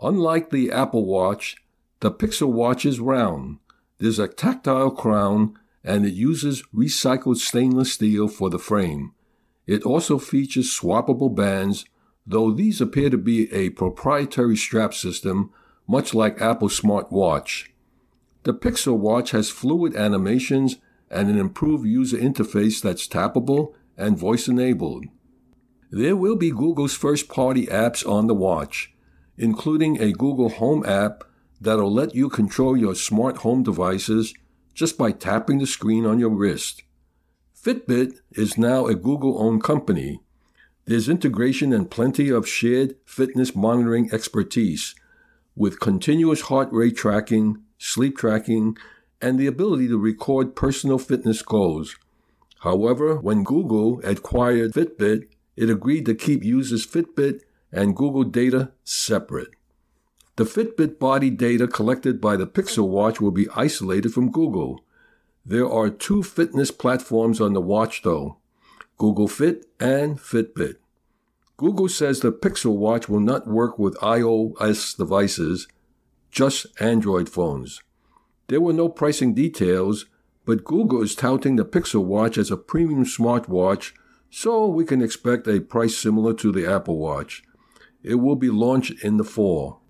[0.00, 1.56] Unlike the Apple Watch,
[2.00, 3.58] the Pixel Watch is round.
[3.98, 9.12] There's a tactile crown and it uses recycled stainless steel for the frame.
[9.66, 11.84] It also features swappable bands,
[12.26, 15.50] though these appear to be a proprietary strap system,
[15.86, 17.68] much like Apple's smartwatch.
[18.44, 20.78] The Pixel Watch has fluid animations
[21.10, 25.06] and an improved user interface that's tappable and voice enabled.
[25.90, 28.92] There will be Google's first party apps on the watch,
[29.38, 31.24] including a Google Home app
[31.60, 34.34] that'll let you control your smart home devices
[34.74, 36.82] just by tapping the screen on your wrist.
[37.58, 40.20] Fitbit is now a Google owned company.
[40.84, 44.94] There's integration and plenty of shared fitness monitoring expertise
[45.56, 48.76] with continuous heart rate tracking, sleep tracking,
[49.20, 51.96] and the ability to record personal fitness goals.
[52.66, 59.50] However, when Google acquired Fitbit, it agreed to keep users' Fitbit and Google data separate.
[60.34, 64.80] The Fitbit body data collected by the Pixel Watch will be isolated from Google.
[65.44, 68.38] There are two fitness platforms on the watch, though
[68.98, 70.78] Google Fit and Fitbit.
[71.56, 75.68] Google says the Pixel Watch will not work with iOS devices,
[76.32, 77.80] just Android phones.
[78.48, 80.06] There were no pricing details,
[80.46, 83.92] but Google is touting the Pixel Watch as a premium smartwatch,
[84.30, 87.42] so we can expect a price similar to the Apple Watch.
[88.02, 89.82] It will be launched in the fall.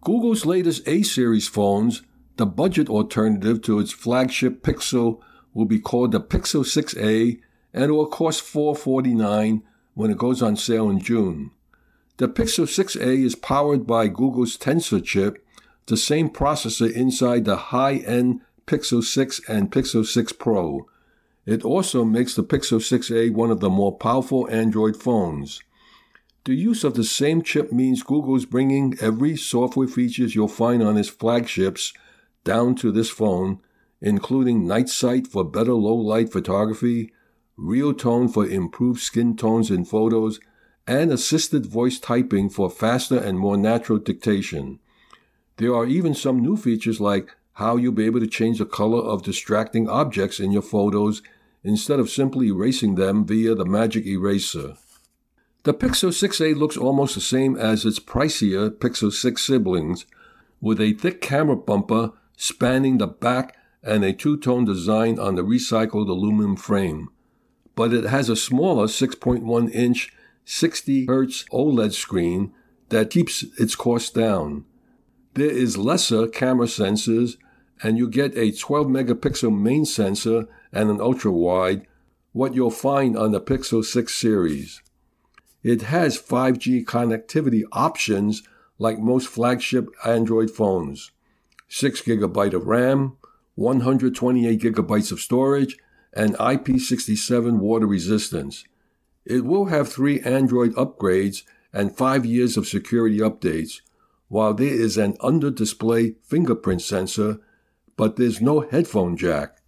[0.00, 2.02] Google's latest A series phones,
[2.36, 5.20] the budget alternative to its flagship Pixel,
[5.52, 7.40] will be called the Pixel 6a
[7.72, 9.62] and will cost 449
[9.94, 11.50] when it goes on sale in June.
[12.18, 15.44] The Pixel 6a is powered by Google's Tensor chip,
[15.86, 20.86] the same processor inside the high end Pixel 6 and Pixel 6 Pro.
[21.44, 25.60] It also makes the Pixel 6a one of the more powerful Android phones.
[26.44, 30.82] The use of the same chip means Google is bringing every software features you'll find
[30.82, 31.92] on its flagships
[32.44, 33.60] down to this phone,
[34.00, 37.12] including night sight for better low light photography,
[37.56, 40.40] real tone for improved skin tones in photos,
[40.86, 44.78] and assisted voice typing for faster and more natural dictation.
[45.56, 49.00] There are even some new features like how you'll be able to change the color
[49.00, 51.22] of distracting objects in your photos
[51.62, 54.76] instead of simply erasing them via the magic eraser.
[55.62, 60.04] The Pixel 6a looks almost the same as its pricier Pixel 6 siblings,
[60.60, 66.08] with a thick camera bumper spanning the back and a two-tone design on the recycled
[66.08, 67.08] aluminum frame.
[67.74, 70.12] But it has a smaller 6.1 inch
[70.44, 72.52] 60 Hz OLED screen
[72.90, 74.64] that keeps its cost down.
[75.34, 77.36] There is lesser camera sensors
[77.84, 81.86] and you get a 12 megapixel main sensor and an ultra wide,
[82.32, 84.82] what you'll find on the Pixel 6 series.
[85.62, 88.42] It has 5G connectivity options
[88.78, 91.12] like most flagship Android phones.
[91.68, 93.18] 6 GB of RAM,
[93.56, 95.76] 128 gigabytes of storage,
[96.14, 98.64] and IP67 water resistance.
[99.26, 103.82] It will have three Android upgrades and five years of security updates,
[104.28, 107.40] while there is an under display fingerprint sensor
[107.96, 109.58] but there's no headphone jack.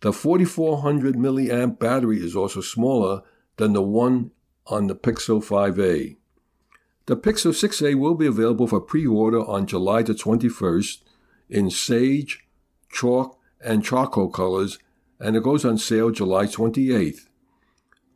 [0.00, 3.22] The 4400 milliamp battery is also smaller
[3.56, 4.30] than the one
[4.66, 6.16] on the Pixel 5a.
[7.06, 10.98] The Pixel 6a will be available for pre-order on July the 21st
[11.48, 12.46] in sage,
[12.92, 14.78] chalk, and charcoal colors,
[15.18, 17.26] and it goes on sale July 28th.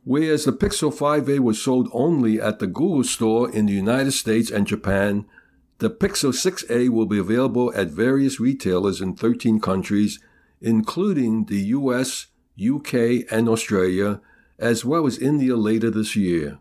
[0.05, 4.51] Whereas the Pixel 5a was sold only at the Google Store in the United States
[4.51, 5.25] and Japan,
[5.79, 10.19] the Pixel 6a will be available at various retailers in 13 countries,
[10.61, 14.21] including the US, UK, and Australia,
[14.59, 16.59] as well as India later this year.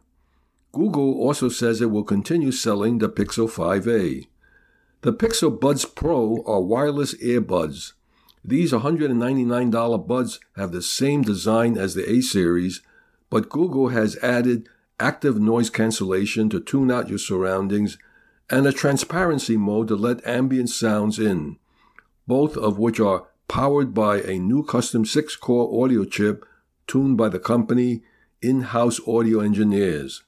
[0.72, 4.26] Google also says it will continue selling the Pixel 5a.
[5.02, 7.92] The Pixel Buds Pro are wireless earbuds.
[8.44, 12.80] These $199 buds have the same design as the A series,
[13.30, 17.98] but Google has added active noise cancellation to tune out your surroundings
[18.52, 21.56] and a transparency mode to let ambient sounds in,
[22.26, 26.44] both of which are powered by a new custom 6 core audio chip
[26.86, 28.02] tuned by the company
[28.42, 30.22] in house audio engineers.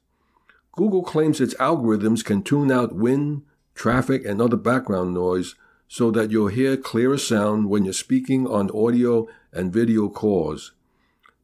[0.72, 3.42] Google claims its algorithms can tune out wind,
[3.74, 5.54] traffic, and other background noise
[5.86, 10.72] so that you'll hear clearer sound when you're speaking on audio and video calls.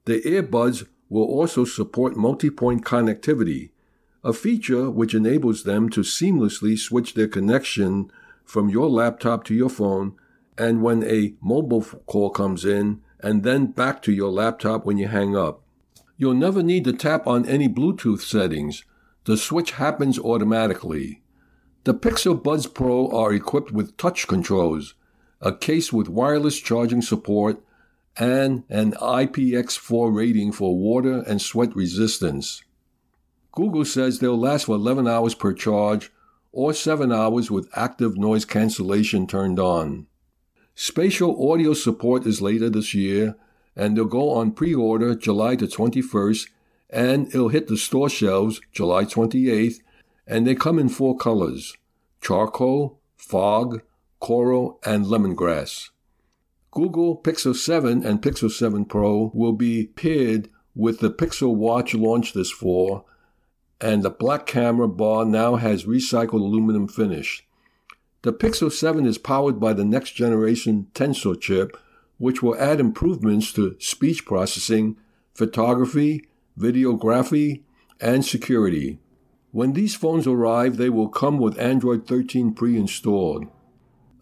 [0.07, 3.71] The earbuds will also support multi point connectivity,
[4.23, 8.11] a feature which enables them to seamlessly switch their connection
[8.45, 10.15] from your laptop to your phone
[10.59, 15.09] and when a mobile call comes in, and then back to your laptop when you
[15.09, 15.63] hang up.
[16.19, 18.85] You'll never need to tap on any Bluetooth settings.
[19.25, 21.23] The switch happens automatically.
[21.85, 24.95] The Pixel Buds Pro are equipped with touch controls,
[25.41, 27.63] a case with wireless charging support,
[28.19, 32.63] and an IPX4 rating for water and sweat resistance.
[33.61, 36.11] Google says they'll last for 11 hours per charge
[36.51, 40.07] or 7 hours with active noise cancellation turned on.
[40.75, 43.37] Spatial audio support is later this year,
[43.77, 46.49] and they'll go on pre order July the 21st,
[46.89, 49.81] and it'll hit the store shelves July 28th,
[50.27, 51.77] and they come in four colors
[52.23, 53.83] charcoal, fog,
[54.21, 55.91] coral, and lemongrass.
[56.71, 62.33] Google Pixel 7 and Pixel 7 Pro will be paired with the Pixel Watch launched
[62.33, 63.07] this fall,
[63.81, 67.47] and the black camera bar now has recycled aluminum finish.
[68.23, 71.77] The Pixel 7 is powered by the next generation Tensor chip,
[72.19, 74.99] which will add improvements to speech processing,
[75.33, 76.29] photography,
[76.59, 77.63] videography,
[77.99, 78.99] and security.
[79.53, 83.47] When these phones arrive, they will come with Android 13 pre installed.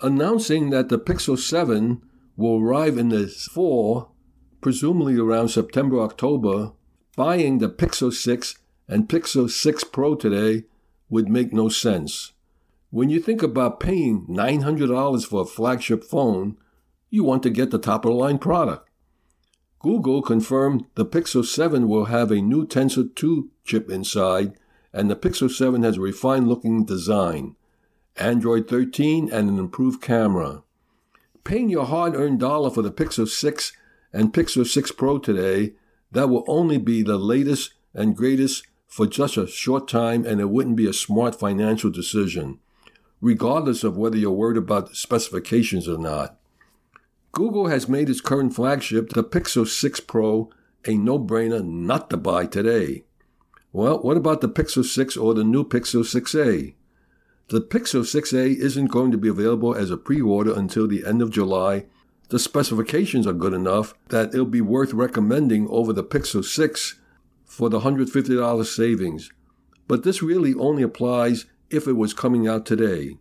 [0.00, 2.00] Announcing that the Pixel 7
[2.36, 4.12] will arrive in the fall,
[4.60, 6.72] presumably around September October,
[7.16, 8.57] buying the Pixel 6
[8.88, 10.64] and Pixel 6 Pro today
[11.10, 12.32] would make no sense.
[12.90, 16.56] When you think about paying $900 for a flagship phone,
[17.10, 18.88] you want to get the top of the line product.
[19.80, 24.54] Google confirmed the Pixel 7 will have a new Tensor 2 chip inside,
[24.92, 27.56] and the Pixel 7 has a refined looking design,
[28.16, 30.62] Android 13, and an improved camera.
[31.44, 33.72] Paying your hard earned dollar for the Pixel 6
[34.12, 35.74] and Pixel 6 Pro today,
[36.10, 40.48] that will only be the latest and greatest for just a short time, and it
[40.48, 42.58] wouldn't be a smart financial decision,
[43.20, 46.36] regardless of whether you're worried about specifications or not.
[47.32, 50.50] Google has made its current flagship, the Pixel 6 Pro,
[50.86, 53.04] a no brainer not to buy today.
[53.72, 56.74] Well, what about the Pixel 6 or the new Pixel 6a?
[57.48, 61.20] The Pixel 6a isn't going to be available as a pre order until the end
[61.20, 61.84] of July.
[62.30, 66.97] The specifications are good enough that it'll be worth recommending over the Pixel 6
[67.58, 69.32] for the $150 savings,
[69.88, 73.18] but this really only applies if it was coming out today.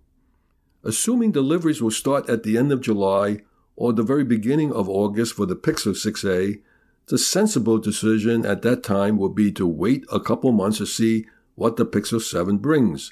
[0.83, 3.39] Assuming deliveries will start at the end of July
[3.75, 6.61] or the very beginning of August for the Pixel 6a,
[7.07, 11.25] the sensible decision at that time would be to wait a couple months to see
[11.55, 13.09] what the Pixel 7 brings.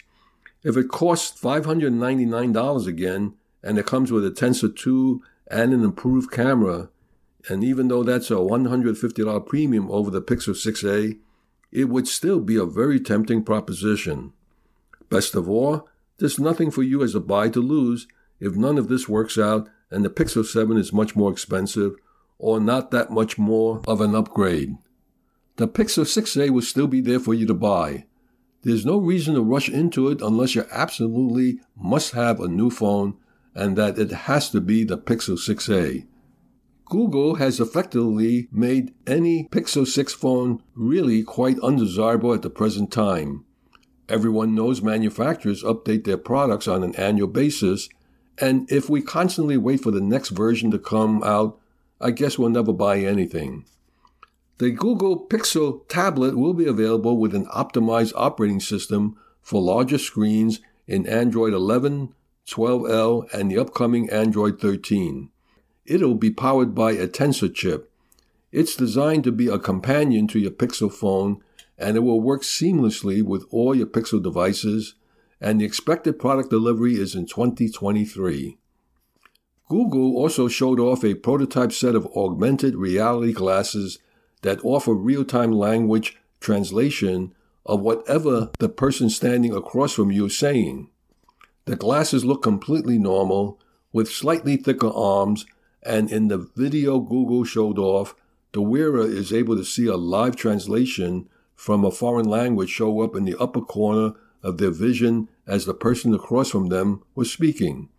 [0.61, 6.30] If it costs $599 again and it comes with a Tensor 2 and an improved
[6.30, 6.89] camera,
[7.49, 11.17] and even though that's a $150 premium over the Pixel 6a,
[11.71, 14.33] it would still be a very tempting proposition.
[15.09, 15.87] Best of all,
[16.17, 18.07] there's nothing for you as a buy to lose
[18.39, 21.95] if none of this works out and the Pixel 7 is much more expensive
[22.37, 24.77] or not that much more of an upgrade.
[25.57, 28.05] The Pixel 6a will still be there for you to buy.
[28.63, 33.15] There's no reason to rush into it unless you absolutely must have a new phone
[33.53, 36.05] and that it has to be the Pixel 6a.
[36.86, 43.43] Google has effectively made any Pixel 6 phone really quite undesirable at the present time.
[44.07, 47.89] Everyone knows manufacturers update their products on an annual basis,
[48.38, 51.59] and if we constantly wait for the next version to come out,
[51.99, 53.65] I guess we'll never buy anything.
[54.59, 60.59] The Google Pixel tablet will be available with an optimized operating system for larger screens
[60.88, 62.13] in Android 11,
[62.47, 65.31] 12L, and the upcoming Android 13.
[65.86, 67.91] It'll be powered by a Tensor chip.
[68.51, 71.41] It's designed to be a companion to your Pixel phone
[71.77, 74.95] and it will work seamlessly with all your Pixel devices,
[75.41, 78.57] and the expected product delivery is in 2023.
[79.67, 83.99] Google also showed off a prototype set of augmented reality glasses
[84.41, 87.33] that offer real time language translation
[87.65, 90.89] of whatever the person standing across from you is saying.
[91.65, 93.59] The glasses look completely normal,
[93.91, 95.45] with slightly thicker arms,
[95.86, 98.15] and in the video Google showed off,
[98.51, 103.15] the wearer is able to see a live translation from a foreign language show up
[103.15, 104.13] in the upper corner
[104.43, 107.89] of their vision as the person across from them was speaking.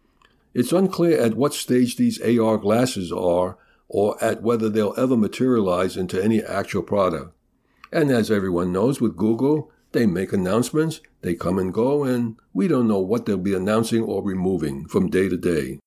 [0.55, 3.59] It's unclear at what stage these AR glasses are
[3.89, 7.35] or at whether they'll ever materialize into any actual product.
[7.93, 12.69] And as everyone knows with Google, they make announcements, they come and go, and we
[12.69, 15.79] don't know what they'll be announcing or removing from day to day.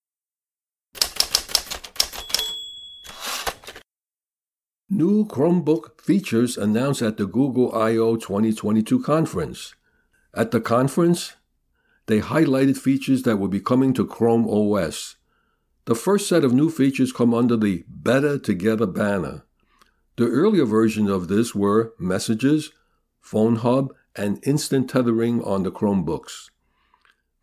[4.92, 9.76] New Chromebook features announced at the Google I/O 2022 conference.
[10.34, 11.34] At the conference,
[12.08, 15.16] they highlighted features that will be coming to Chrome OS.
[15.86, 19.44] The first set of new features come under the Better Together banner.
[20.18, 22.72] The earlier versions of this were Messages,
[23.22, 26.50] Phone Hub, and instant tethering on the Chromebooks.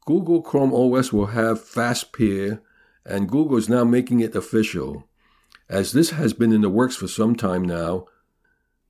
[0.05, 2.61] Google Chrome OS will have Fast Pair,
[3.05, 5.09] and Google is now making it official.
[5.69, 8.07] As this has been in the works for some time now,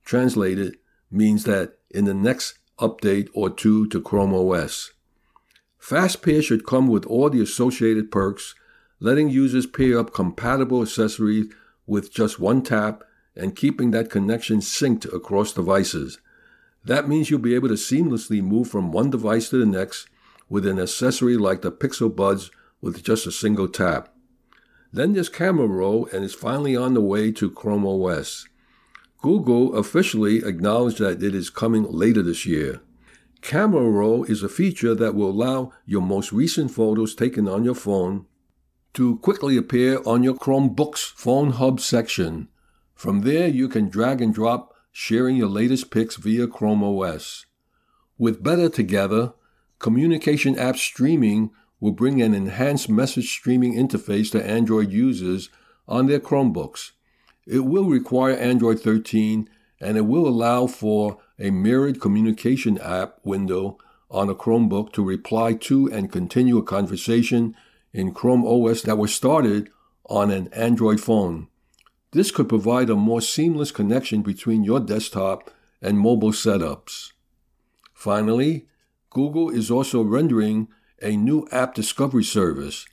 [0.05, 0.77] translated
[1.09, 4.91] means that in the next update or two to Chrome OS.
[5.79, 8.53] Fast Pair should come with all the associated perks,
[8.99, 11.51] letting users pair up compatible accessories
[11.85, 13.03] with just one tap
[13.35, 16.19] and keeping that connection synced across devices.
[16.83, 20.07] That means you'll be able to seamlessly move from one device to the next
[20.49, 22.51] with an accessory like the Pixel Buds
[22.81, 24.13] with just a single tap.
[24.91, 28.47] Then there's Camera Roll, and it's finally on the way to Chrome OS.
[29.21, 32.81] Google officially acknowledged that it is coming later this year.
[33.41, 37.75] Camera Roll is a feature that will allow your most recent photos taken on your
[37.75, 38.25] phone
[38.93, 42.47] to quickly appear on your Chromebook's Phone Hub section.
[42.95, 47.45] From there, you can drag and drop sharing your latest pics via Chrome OS.
[48.17, 49.33] With Better Together,
[49.77, 55.49] communication app streaming will bring an enhanced message streaming interface to Android users
[55.87, 56.91] on their Chromebooks.
[57.45, 59.49] It will require Android 13
[59.79, 63.77] and it will allow for a mirrored communication app window
[64.09, 67.55] on a Chromebook to reply to and continue a conversation
[67.93, 69.69] in Chrome OS that was started
[70.05, 71.47] on an Android phone.
[72.11, 75.51] This could provide a more seamless connection between your desktop
[75.81, 77.11] and mobile setups.
[77.93, 78.67] Finally,
[79.09, 80.67] Google is also rendering
[81.01, 82.85] a new app discovery service.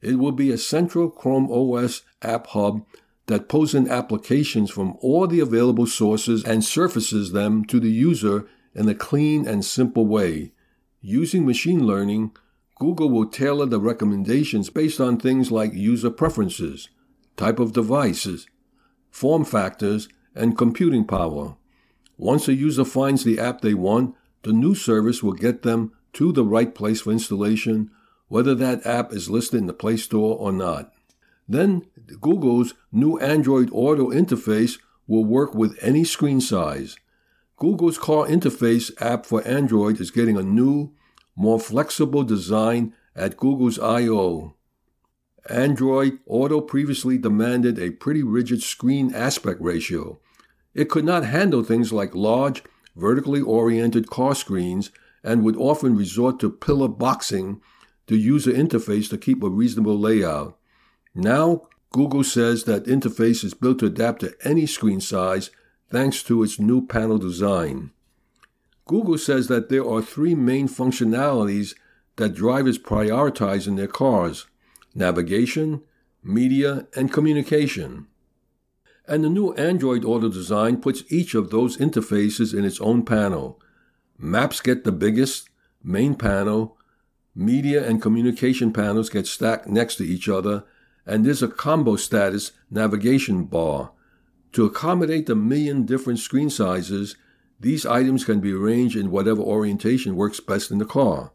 [0.00, 2.84] It will be a central Chrome OS app hub
[3.26, 8.48] that pulls in applications from all the available sources and surfaces them to the user
[8.74, 10.52] in a clean and simple way.
[11.00, 12.32] Using machine learning,
[12.78, 16.88] Google will tailor the recommendations based on things like user preferences,
[17.36, 18.46] type of devices,
[19.10, 21.56] form factors, and computing power.
[22.16, 26.32] Once a user finds the app they want, the new service will get them to
[26.32, 27.90] the right place for installation,
[28.28, 30.92] whether that app is listed in the Play Store or not.
[31.48, 31.86] Then
[32.20, 36.96] Google's new Android Auto interface will work with any screen size.
[37.56, 40.92] Google's Car Interface app for Android is getting a new,
[41.34, 44.54] more flexible design at Google's I/O.
[45.48, 50.20] Android Auto previously demanded a pretty rigid screen aspect ratio.
[50.74, 52.62] It could not handle things like large,
[52.94, 54.90] vertically oriented car screens
[55.22, 57.60] and would often resort to pillar boxing
[58.06, 60.58] the user interface to keep a reasonable layout.
[61.14, 65.50] Now, Google says that interface is built to adapt to any screen size
[65.90, 67.90] thanks to its new panel design.
[68.86, 71.74] Google says that there are three main functionalities
[72.16, 74.46] that drivers prioritize in their cars
[74.94, 75.82] navigation,
[76.22, 78.06] media, and communication.
[79.06, 83.60] And the new Android Auto design puts each of those interfaces in its own panel.
[84.18, 85.48] Maps get the biggest
[85.82, 86.76] main panel,
[87.34, 90.64] media and communication panels get stacked next to each other,
[91.06, 93.92] and there's a combo status navigation bar.
[94.52, 97.16] To accommodate the million different screen sizes,
[97.60, 101.32] these items can be arranged in whatever orientation works best in the car.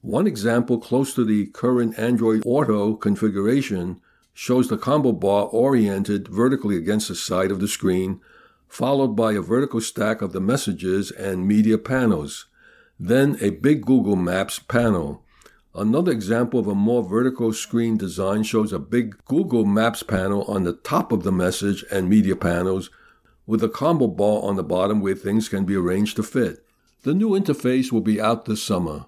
[0.00, 4.00] One example close to the current Android Auto configuration
[4.34, 8.20] shows the combo bar oriented vertically against the side of the screen
[8.72, 12.46] followed by a vertical stack of the messages and media panels,
[12.98, 15.22] then a big Google Maps panel.
[15.74, 20.64] Another example of a more vertical screen design shows a big Google Maps panel on
[20.64, 22.88] the top of the message and media panels
[23.46, 26.64] with a combo bar on the bottom where things can be arranged to fit.
[27.02, 29.04] The new interface will be out this summer.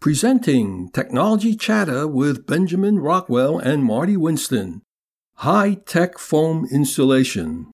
[0.00, 4.82] Presenting Technology Chatter with Benjamin Rockwell and Marty Winston.
[5.38, 7.72] High tech foam insulation.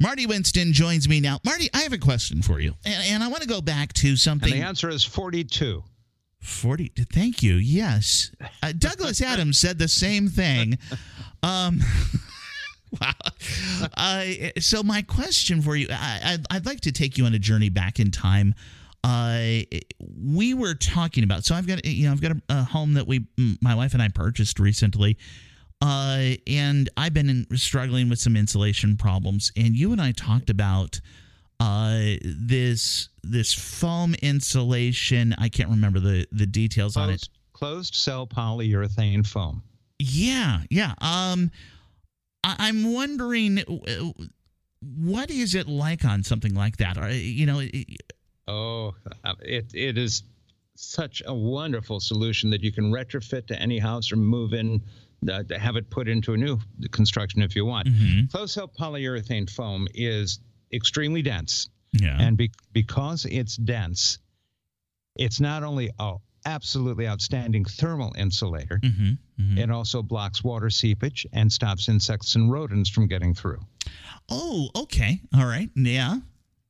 [0.00, 1.38] Marty Winston joins me now.
[1.44, 4.16] Marty, I have a question for you, and, and I want to go back to
[4.16, 4.54] something.
[4.54, 5.84] And the answer is 42.
[6.40, 8.32] 40 thank you yes
[8.64, 10.76] uh, douglas adams said the same thing
[11.44, 11.78] um
[13.00, 13.12] wow
[13.96, 14.24] uh,
[14.58, 17.68] so my question for you I, I'd, I'd like to take you on a journey
[17.68, 18.56] back in time
[19.04, 19.60] uh,
[20.24, 23.06] we were talking about so i've got you know i've got a, a home that
[23.06, 23.26] we
[23.60, 25.16] my wife and i purchased recently
[25.82, 29.50] uh, and I've been in, struggling with some insulation problems.
[29.56, 31.00] And you and I talked about
[31.58, 35.34] uh, this this foam insulation.
[35.38, 37.28] I can't remember the the details closed, on it.
[37.52, 39.64] Closed cell polyurethane foam.
[39.98, 40.94] Yeah, yeah.
[41.00, 41.50] Um,
[42.44, 43.58] I, am wondering
[44.80, 46.96] what is it like on something like that?
[46.96, 47.60] Or, you know.
[48.48, 48.94] Oh,
[49.40, 50.22] it it is
[50.74, 54.82] such a wonderful solution that you can retrofit to any house or move in
[55.30, 56.58] uh, have it put into a new
[56.90, 57.88] construction if you want.
[57.88, 58.26] Mm-hmm.
[58.26, 60.40] Closed cell polyurethane foam is
[60.72, 61.68] extremely dense.
[61.92, 62.16] Yeah.
[62.18, 64.18] And be- because it's dense,
[65.16, 69.12] it's not only a absolutely outstanding thermal insulator, mm-hmm.
[69.40, 69.58] Mm-hmm.
[69.58, 73.60] it also blocks water seepage and stops insects and rodents from getting through.
[74.28, 75.20] Oh, okay.
[75.36, 75.70] All right.
[75.76, 76.16] Yeah.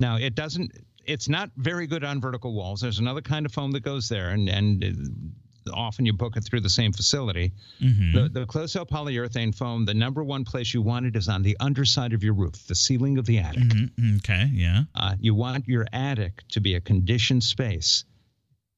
[0.00, 0.72] Now, it doesn't
[1.04, 2.80] it's not very good on vertical walls.
[2.80, 5.34] There's another kind of foam that goes there, and and
[5.72, 7.52] often you book it through the same facility.
[7.80, 8.12] Mm-hmm.
[8.14, 11.42] The, the closed cell polyurethane foam, the number one place you want it is on
[11.42, 13.62] the underside of your roof, the ceiling of the attic.
[13.62, 14.16] Mm-hmm.
[14.16, 14.84] Okay, yeah.
[14.94, 18.04] Uh, you want your attic to be a conditioned space.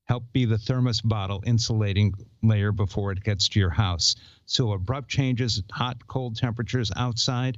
[0.07, 2.13] Help be the thermos bottle insulating
[2.43, 4.17] layer before it gets to your house.
[4.45, 7.57] So abrupt changes, hot, cold temperatures outside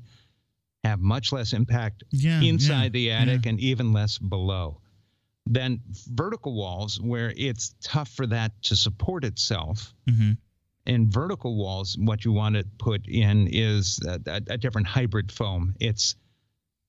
[0.87, 3.51] have much less impact yeah, inside yeah, the attic yeah.
[3.51, 4.81] and even less below
[5.47, 9.95] than vertical walls where it's tough for that to support itself.
[10.11, 10.33] Mm-hmm.
[10.87, 15.33] In vertical walls, what you want to put in is a, a, a, different hybrid
[15.33, 15.75] foam.
[15.81, 16.15] It's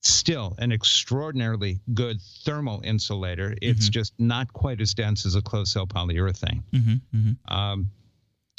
[0.01, 3.55] still an extraordinarily good thermal insulator.
[3.61, 3.91] It's mm-hmm.
[3.91, 6.63] just not quite as dense as a closed cell polyurethane.
[6.71, 6.93] Mm-hmm.
[7.15, 7.53] mm-hmm.
[7.53, 7.91] Um,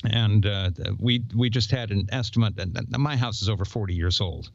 [0.05, 0.70] and uh,
[1.01, 2.55] we we just had an estimate.
[2.55, 4.49] That my house is over 40 years old.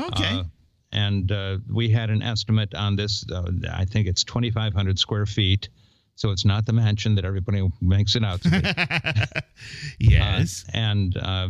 [0.00, 0.40] Okay.
[0.40, 0.44] Uh,
[0.92, 3.24] and uh, we had an estimate on this.
[3.30, 5.68] Uh, I think it's 2,500 square feet.
[6.14, 10.06] So it's not the mansion that everybody makes it out to be.
[10.12, 10.64] yes.
[10.68, 11.48] Uh, and uh,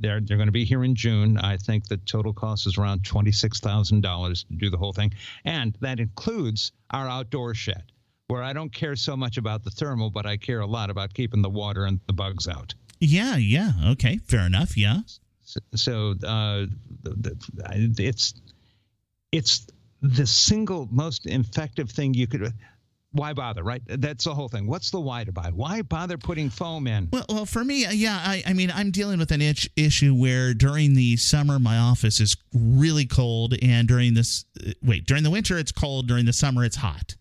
[0.00, 1.38] they're they're going to be here in June.
[1.38, 4.92] I think the total cost is around twenty six thousand dollars to do the whole
[4.92, 5.12] thing,
[5.44, 7.82] and that includes our outdoor shed,
[8.28, 11.14] where I don't care so much about the thermal, but I care a lot about
[11.14, 12.74] keeping the water and the bugs out.
[13.00, 14.76] Yeah, yeah, okay, fair enough.
[14.76, 15.00] Yeah.
[15.74, 16.66] So, uh,
[17.98, 18.34] it's
[19.32, 19.66] it's
[20.02, 22.52] the single most effective thing you could
[23.12, 23.82] why bother, right?
[23.86, 24.66] That's the whole thing.
[24.66, 25.50] What's the why to buy?
[25.54, 27.08] Why bother putting foam in?
[27.10, 30.14] Well, well for me, uh, yeah, I, I mean, I'm dealing with an itch issue
[30.14, 35.22] where during the summer, my office is really cold, and during this, uh, wait, during
[35.22, 36.06] the winter, it's cold.
[36.06, 37.16] During the summer, it's hot.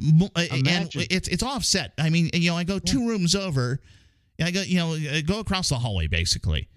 [0.00, 1.00] Imagine.
[1.00, 1.92] And it's it's offset.
[1.98, 3.08] I mean, you know, I go two yeah.
[3.08, 3.80] rooms over,
[4.40, 4.96] I go, you know,
[5.26, 6.68] go across the hallway basically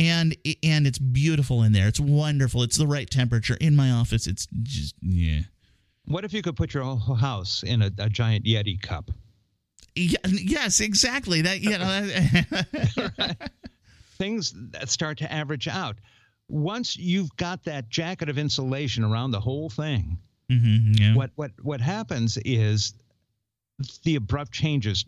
[0.00, 1.86] and and it's beautiful in there.
[1.86, 2.62] It's wonderful.
[2.62, 3.56] It's the right temperature.
[3.60, 5.42] In my office, it's just yeah.
[6.06, 9.10] What if you could put your whole house in a, a giant Yeti cup?
[9.94, 11.42] Yeah, yes, exactly.
[11.42, 13.34] That you know.
[14.18, 15.96] Things that start to average out.
[16.48, 20.18] Once you've got that jacket of insulation around the whole thing,
[20.50, 21.14] mm-hmm, yeah.
[21.14, 22.94] what what what happens is
[24.04, 25.04] the abrupt changes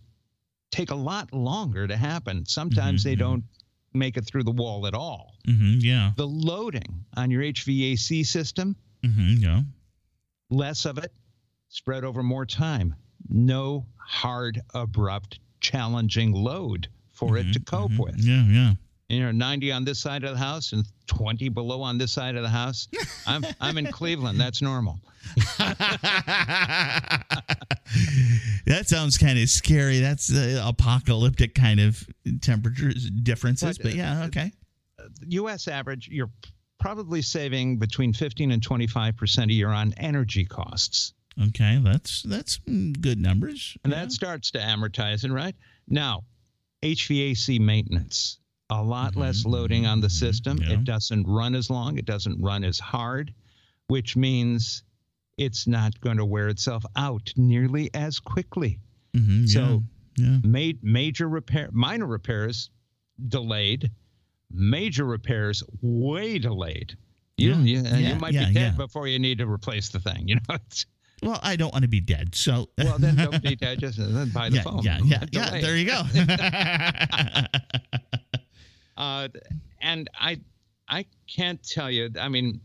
[0.70, 2.46] take a lot longer to happen.
[2.46, 3.32] Sometimes mm-hmm, they mm-hmm.
[3.32, 3.44] don't
[3.94, 5.34] make it through the wall at all.
[5.46, 6.12] Mm-hmm, yeah.
[6.16, 9.60] The loading on your HVAC system, mm-hmm, yeah.
[10.50, 11.12] less of it,
[11.68, 12.94] spread over more time.
[13.28, 18.02] No hard, abrupt, challenging load for mm-hmm, it to cope mm-hmm.
[18.02, 18.18] with.
[18.18, 18.72] Yeah, yeah.
[19.12, 22.34] You know, 90 on this side of the house and 20 below on this side
[22.34, 22.88] of the house.
[23.26, 24.40] I'm I'm in Cleveland.
[24.40, 25.00] That's normal.
[28.66, 30.00] that sounds kind of scary.
[30.00, 32.08] That's uh, apocalyptic kind of
[32.40, 32.92] temperature
[33.22, 33.76] differences.
[33.76, 34.50] But, but yeah, uh, okay.
[35.26, 35.68] U.S.
[35.68, 36.30] average, you're
[36.80, 41.12] probably saving between 15 and 25 percent a year on energy costs.
[41.48, 42.58] Okay, that's that's
[43.00, 43.76] good numbers.
[43.84, 44.00] And yeah.
[44.00, 45.54] that starts to amortize, and right
[45.86, 46.24] now,
[46.82, 48.38] HVAC maintenance,
[48.72, 49.20] a lot mm-hmm.
[49.20, 50.58] less loading on the system.
[50.58, 50.74] Yeah.
[50.74, 51.98] It doesn't run as long.
[51.98, 53.32] It doesn't run as hard,
[53.88, 54.82] which means
[55.36, 58.78] it's not going to wear itself out nearly as quickly.
[59.14, 59.82] Mm-hmm, So,
[60.16, 60.38] yeah, yeah.
[60.44, 62.70] Made major repair, minor repairs
[63.28, 63.90] delayed,
[64.50, 66.96] major repairs way delayed.
[67.36, 70.28] You, Yeah, you, you might be dead before you need to replace the thing.
[70.28, 70.56] You know,
[71.22, 73.78] Well, I don't want to be dead, so well then don't need that.
[73.78, 74.82] Just then buy the yeah, phone.
[74.82, 75.60] yeah, yeah, yeah.
[75.60, 76.02] There you go.
[78.96, 79.28] Uh,
[79.80, 80.40] and I,
[80.88, 82.10] I can't tell you.
[82.20, 82.60] I mean,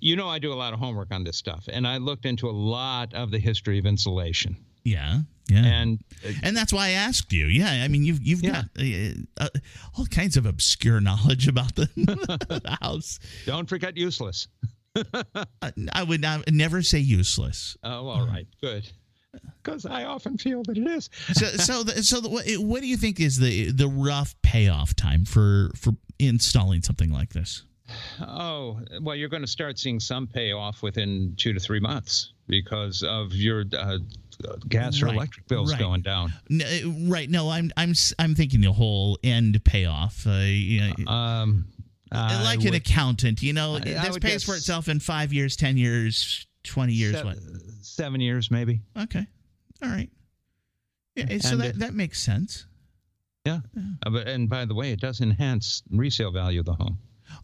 [0.00, 2.48] you know, I do a lot of homework on this stuff, and I looked into
[2.48, 4.56] a lot of the history of insulation.
[4.84, 5.64] yeah, yeah.
[5.64, 7.46] And uh, And that's why I asked you.
[7.46, 8.62] Yeah, I mean, you've you've Yeah.
[8.62, 9.48] got uh, uh,
[9.98, 13.18] all kinds of obscure knowledge about the, the house.
[13.46, 14.48] don't forget useless.
[14.96, 17.76] I, I would not, never say useless.
[17.82, 18.90] Oh, all right, good.
[19.62, 21.10] Because I often feel that it is.
[21.32, 24.94] So, so, the, so the, what, what do you think is the the rough payoff
[24.94, 27.62] time for for installing something like this?
[28.20, 33.02] Oh, well, you're going to start seeing some payoff within two to three months because
[33.02, 33.98] of your uh,
[34.68, 35.80] gas or Right, electric bills right.
[35.80, 36.32] going down.
[36.50, 37.28] N- uh, right?
[37.28, 40.24] No, I'm I'm I'm thinking the whole end payoff.
[40.26, 41.66] Uh, you know, Um,
[42.12, 45.32] I like an accountant, you know, I- I this would pays for itself in five
[45.32, 47.22] years, ten years, twenty years.
[47.24, 47.38] what?
[47.82, 48.80] seven years, maybe.
[48.98, 49.26] Okay,
[49.82, 50.10] all right.
[51.16, 52.66] Yeah, so that it- that makes sense.
[53.44, 53.60] Yeah.
[54.06, 56.98] Uh, and by the way, it does enhance resale value of the home.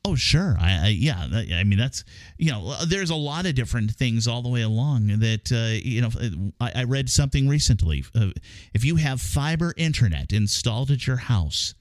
[0.04, 0.56] Oh, sure.
[0.60, 1.26] I, I yeah.
[1.54, 2.04] I mean, that's
[2.38, 5.78] you know, uh, there's a lot of different things all the way along that uh,
[5.82, 6.50] you know.
[6.60, 8.04] I, I read something recently.
[8.14, 8.30] Uh,
[8.74, 11.74] if you have fiber internet installed at your house,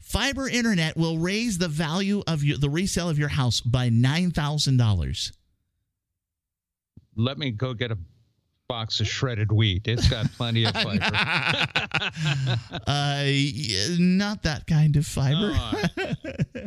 [0.00, 4.30] fiber internet will raise the value of your, the resale of your house by nine
[4.30, 5.32] thousand dollars.
[7.14, 7.98] Let me go get a
[8.68, 9.86] box of shredded wheat.
[9.86, 11.00] It's got plenty of fiber.
[12.86, 13.24] uh,
[13.98, 15.52] not that kind of fiber.
[15.54, 15.82] Oh,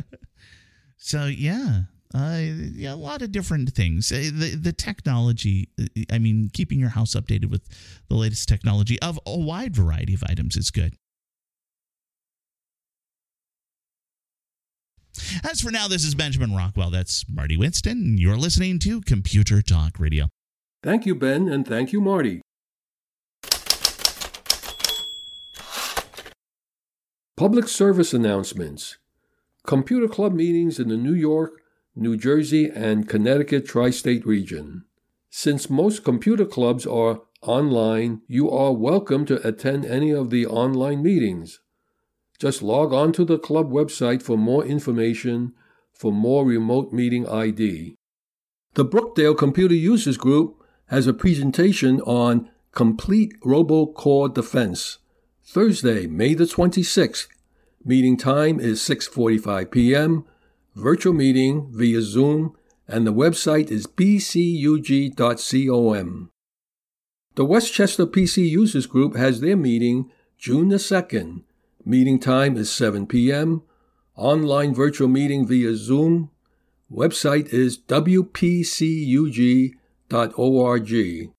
[0.96, 1.82] so yeah,
[2.14, 4.12] uh, yeah, a lot of different things.
[4.12, 5.70] Uh, the the technology.
[5.80, 7.62] uh, I mean, keeping your house updated with
[8.08, 10.94] the latest technology of a wide variety of items is good.
[15.42, 16.90] As for now, this is Benjamin Rockwell.
[16.90, 18.18] That's Marty Winston.
[18.18, 20.28] You're listening to Computer Talk Radio.
[20.80, 22.40] Thank you, Ben, and thank you, Marty.
[27.36, 28.98] Public service announcements.
[29.66, 31.60] Computer Club meetings in the New York,
[31.96, 34.84] New Jersey, and Connecticut tri state region.
[35.30, 41.02] Since most computer clubs are online, you are welcome to attend any of the online
[41.02, 41.58] meetings.
[42.38, 45.54] Just log on to the club website for more information
[45.92, 47.96] for more remote meeting ID.
[48.74, 50.57] The Brookdale Computer Users Group
[50.88, 54.98] has a presentation on complete robocall defense.
[55.44, 57.26] Thursday, May the 26th.
[57.84, 60.24] Meeting time is 6:45 p.m.
[60.74, 62.54] Virtual meeting via Zoom
[62.88, 65.10] and the website is bcug.com.
[67.34, 71.42] The Westchester PC Users Group has their meeting June the 2nd.
[71.84, 73.62] Meeting time is 7 p.m.
[74.16, 76.30] Online virtual meeting via Zoom.
[76.90, 77.76] Website is
[80.08, 81.32] wpcug.org.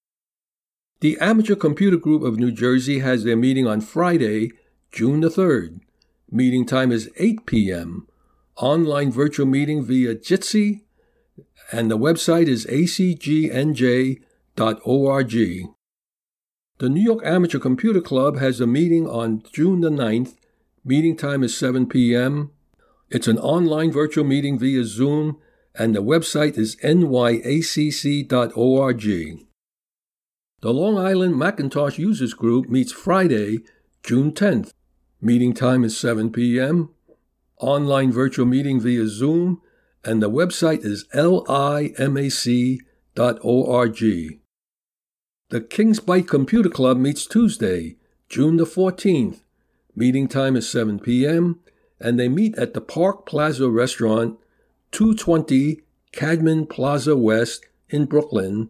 [1.02, 4.52] The Amateur Computer Group of New Jersey has their meeting on Friday,
[4.92, 5.80] June the 3rd.
[6.30, 8.08] Meeting time is 8 p.m.
[8.58, 10.82] Online virtual meeting via Jitsi,
[11.72, 14.20] and the website is acgnj.org.
[16.80, 20.36] The New York Amateur Computer Club has a meeting on June the 9th.
[20.84, 22.52] Meeting time is 7 p.m.
[23.10, 25.40] It's an online virtual meeting via Zoom,
[25.76, 28.26] and the website is nyacc.org.
[30.62, 33.60] The Long Island Macintosh Users Group meets Friday,
[34.04, 34.74] June 10th.
[35.22, 36.90] Meeting time is 7 p.m.
[37.58, 39.62] Online virtual meeting via Zoom,
[40.04, 42.80] and the website is limac.org.
[45.50, 47.96] The Kings Bite Computer Club meets Tuesday,
[48.30, 49.42] June the 14th.
[49.96, 51.60] Meeting time is 7 p.m.,
[52.00, 54.38] and they meet at the Park Plaza Restaurant,
[54.92, 55.82] 220
[56.12, 58.70] Cadman Plaza West in Brooklyn.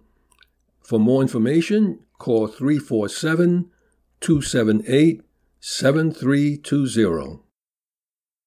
[0.81, 3.69] For more information, call 347
[4.19, 5.21] 278
[5.59, 7.39] 7320.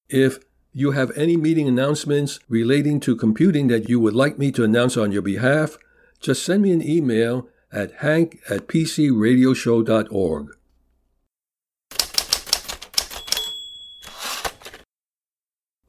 [0.09, 0.39] If
[0.71, 4.97] you have any meeting announcements relating to computing that you would like me to announce
[4.97, 5.77] on your behalf,
[6.19, 10.55] just send me an email at hank at pcradioshow.org.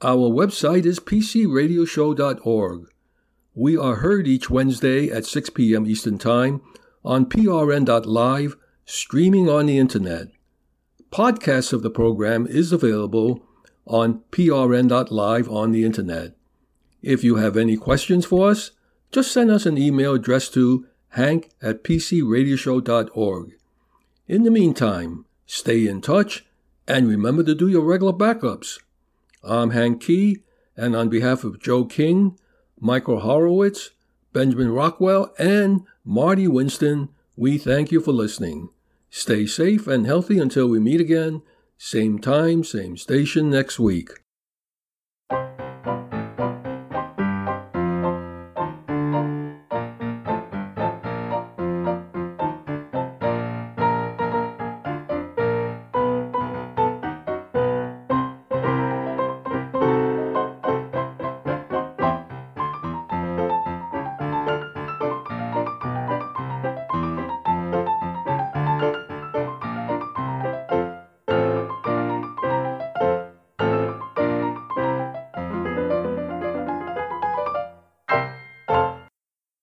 [0.04, 2.90] Our website is pcradioshow.org.
[3.54, 5.86] We are heard each Wednesday at 6 p.m.
[5.86, 6.60] Eastern Time
[7.02, 10.28] on prn.live, streaming on the Internet.
[11.10, 13.46] Podcasts of the program is available
[13.86, 16.36] on prn.live on the Internet.
[17.00, 18.72] If you have any questions for us,
[19.10, 23.52] just send us an email addressed to hank at pcradioshow.org.
[24.28, 26.44] In the meantime, stay in touch
[26.86, 28.80] and remember to do your regular backups.
[29.46, 30.38] I'm Hank Kee,
[30.76, 32.38] and on behalf of Joe King,
[32.80, 33.90] Michael Horowitz,
[34.32, 38.70] Benjamin Rockwell, and Marty Winston, we thank you for listening.
[39.10, 41.42] Stay safe and healthy until we meet again,
[41.76, 44.23] same time, same station next week.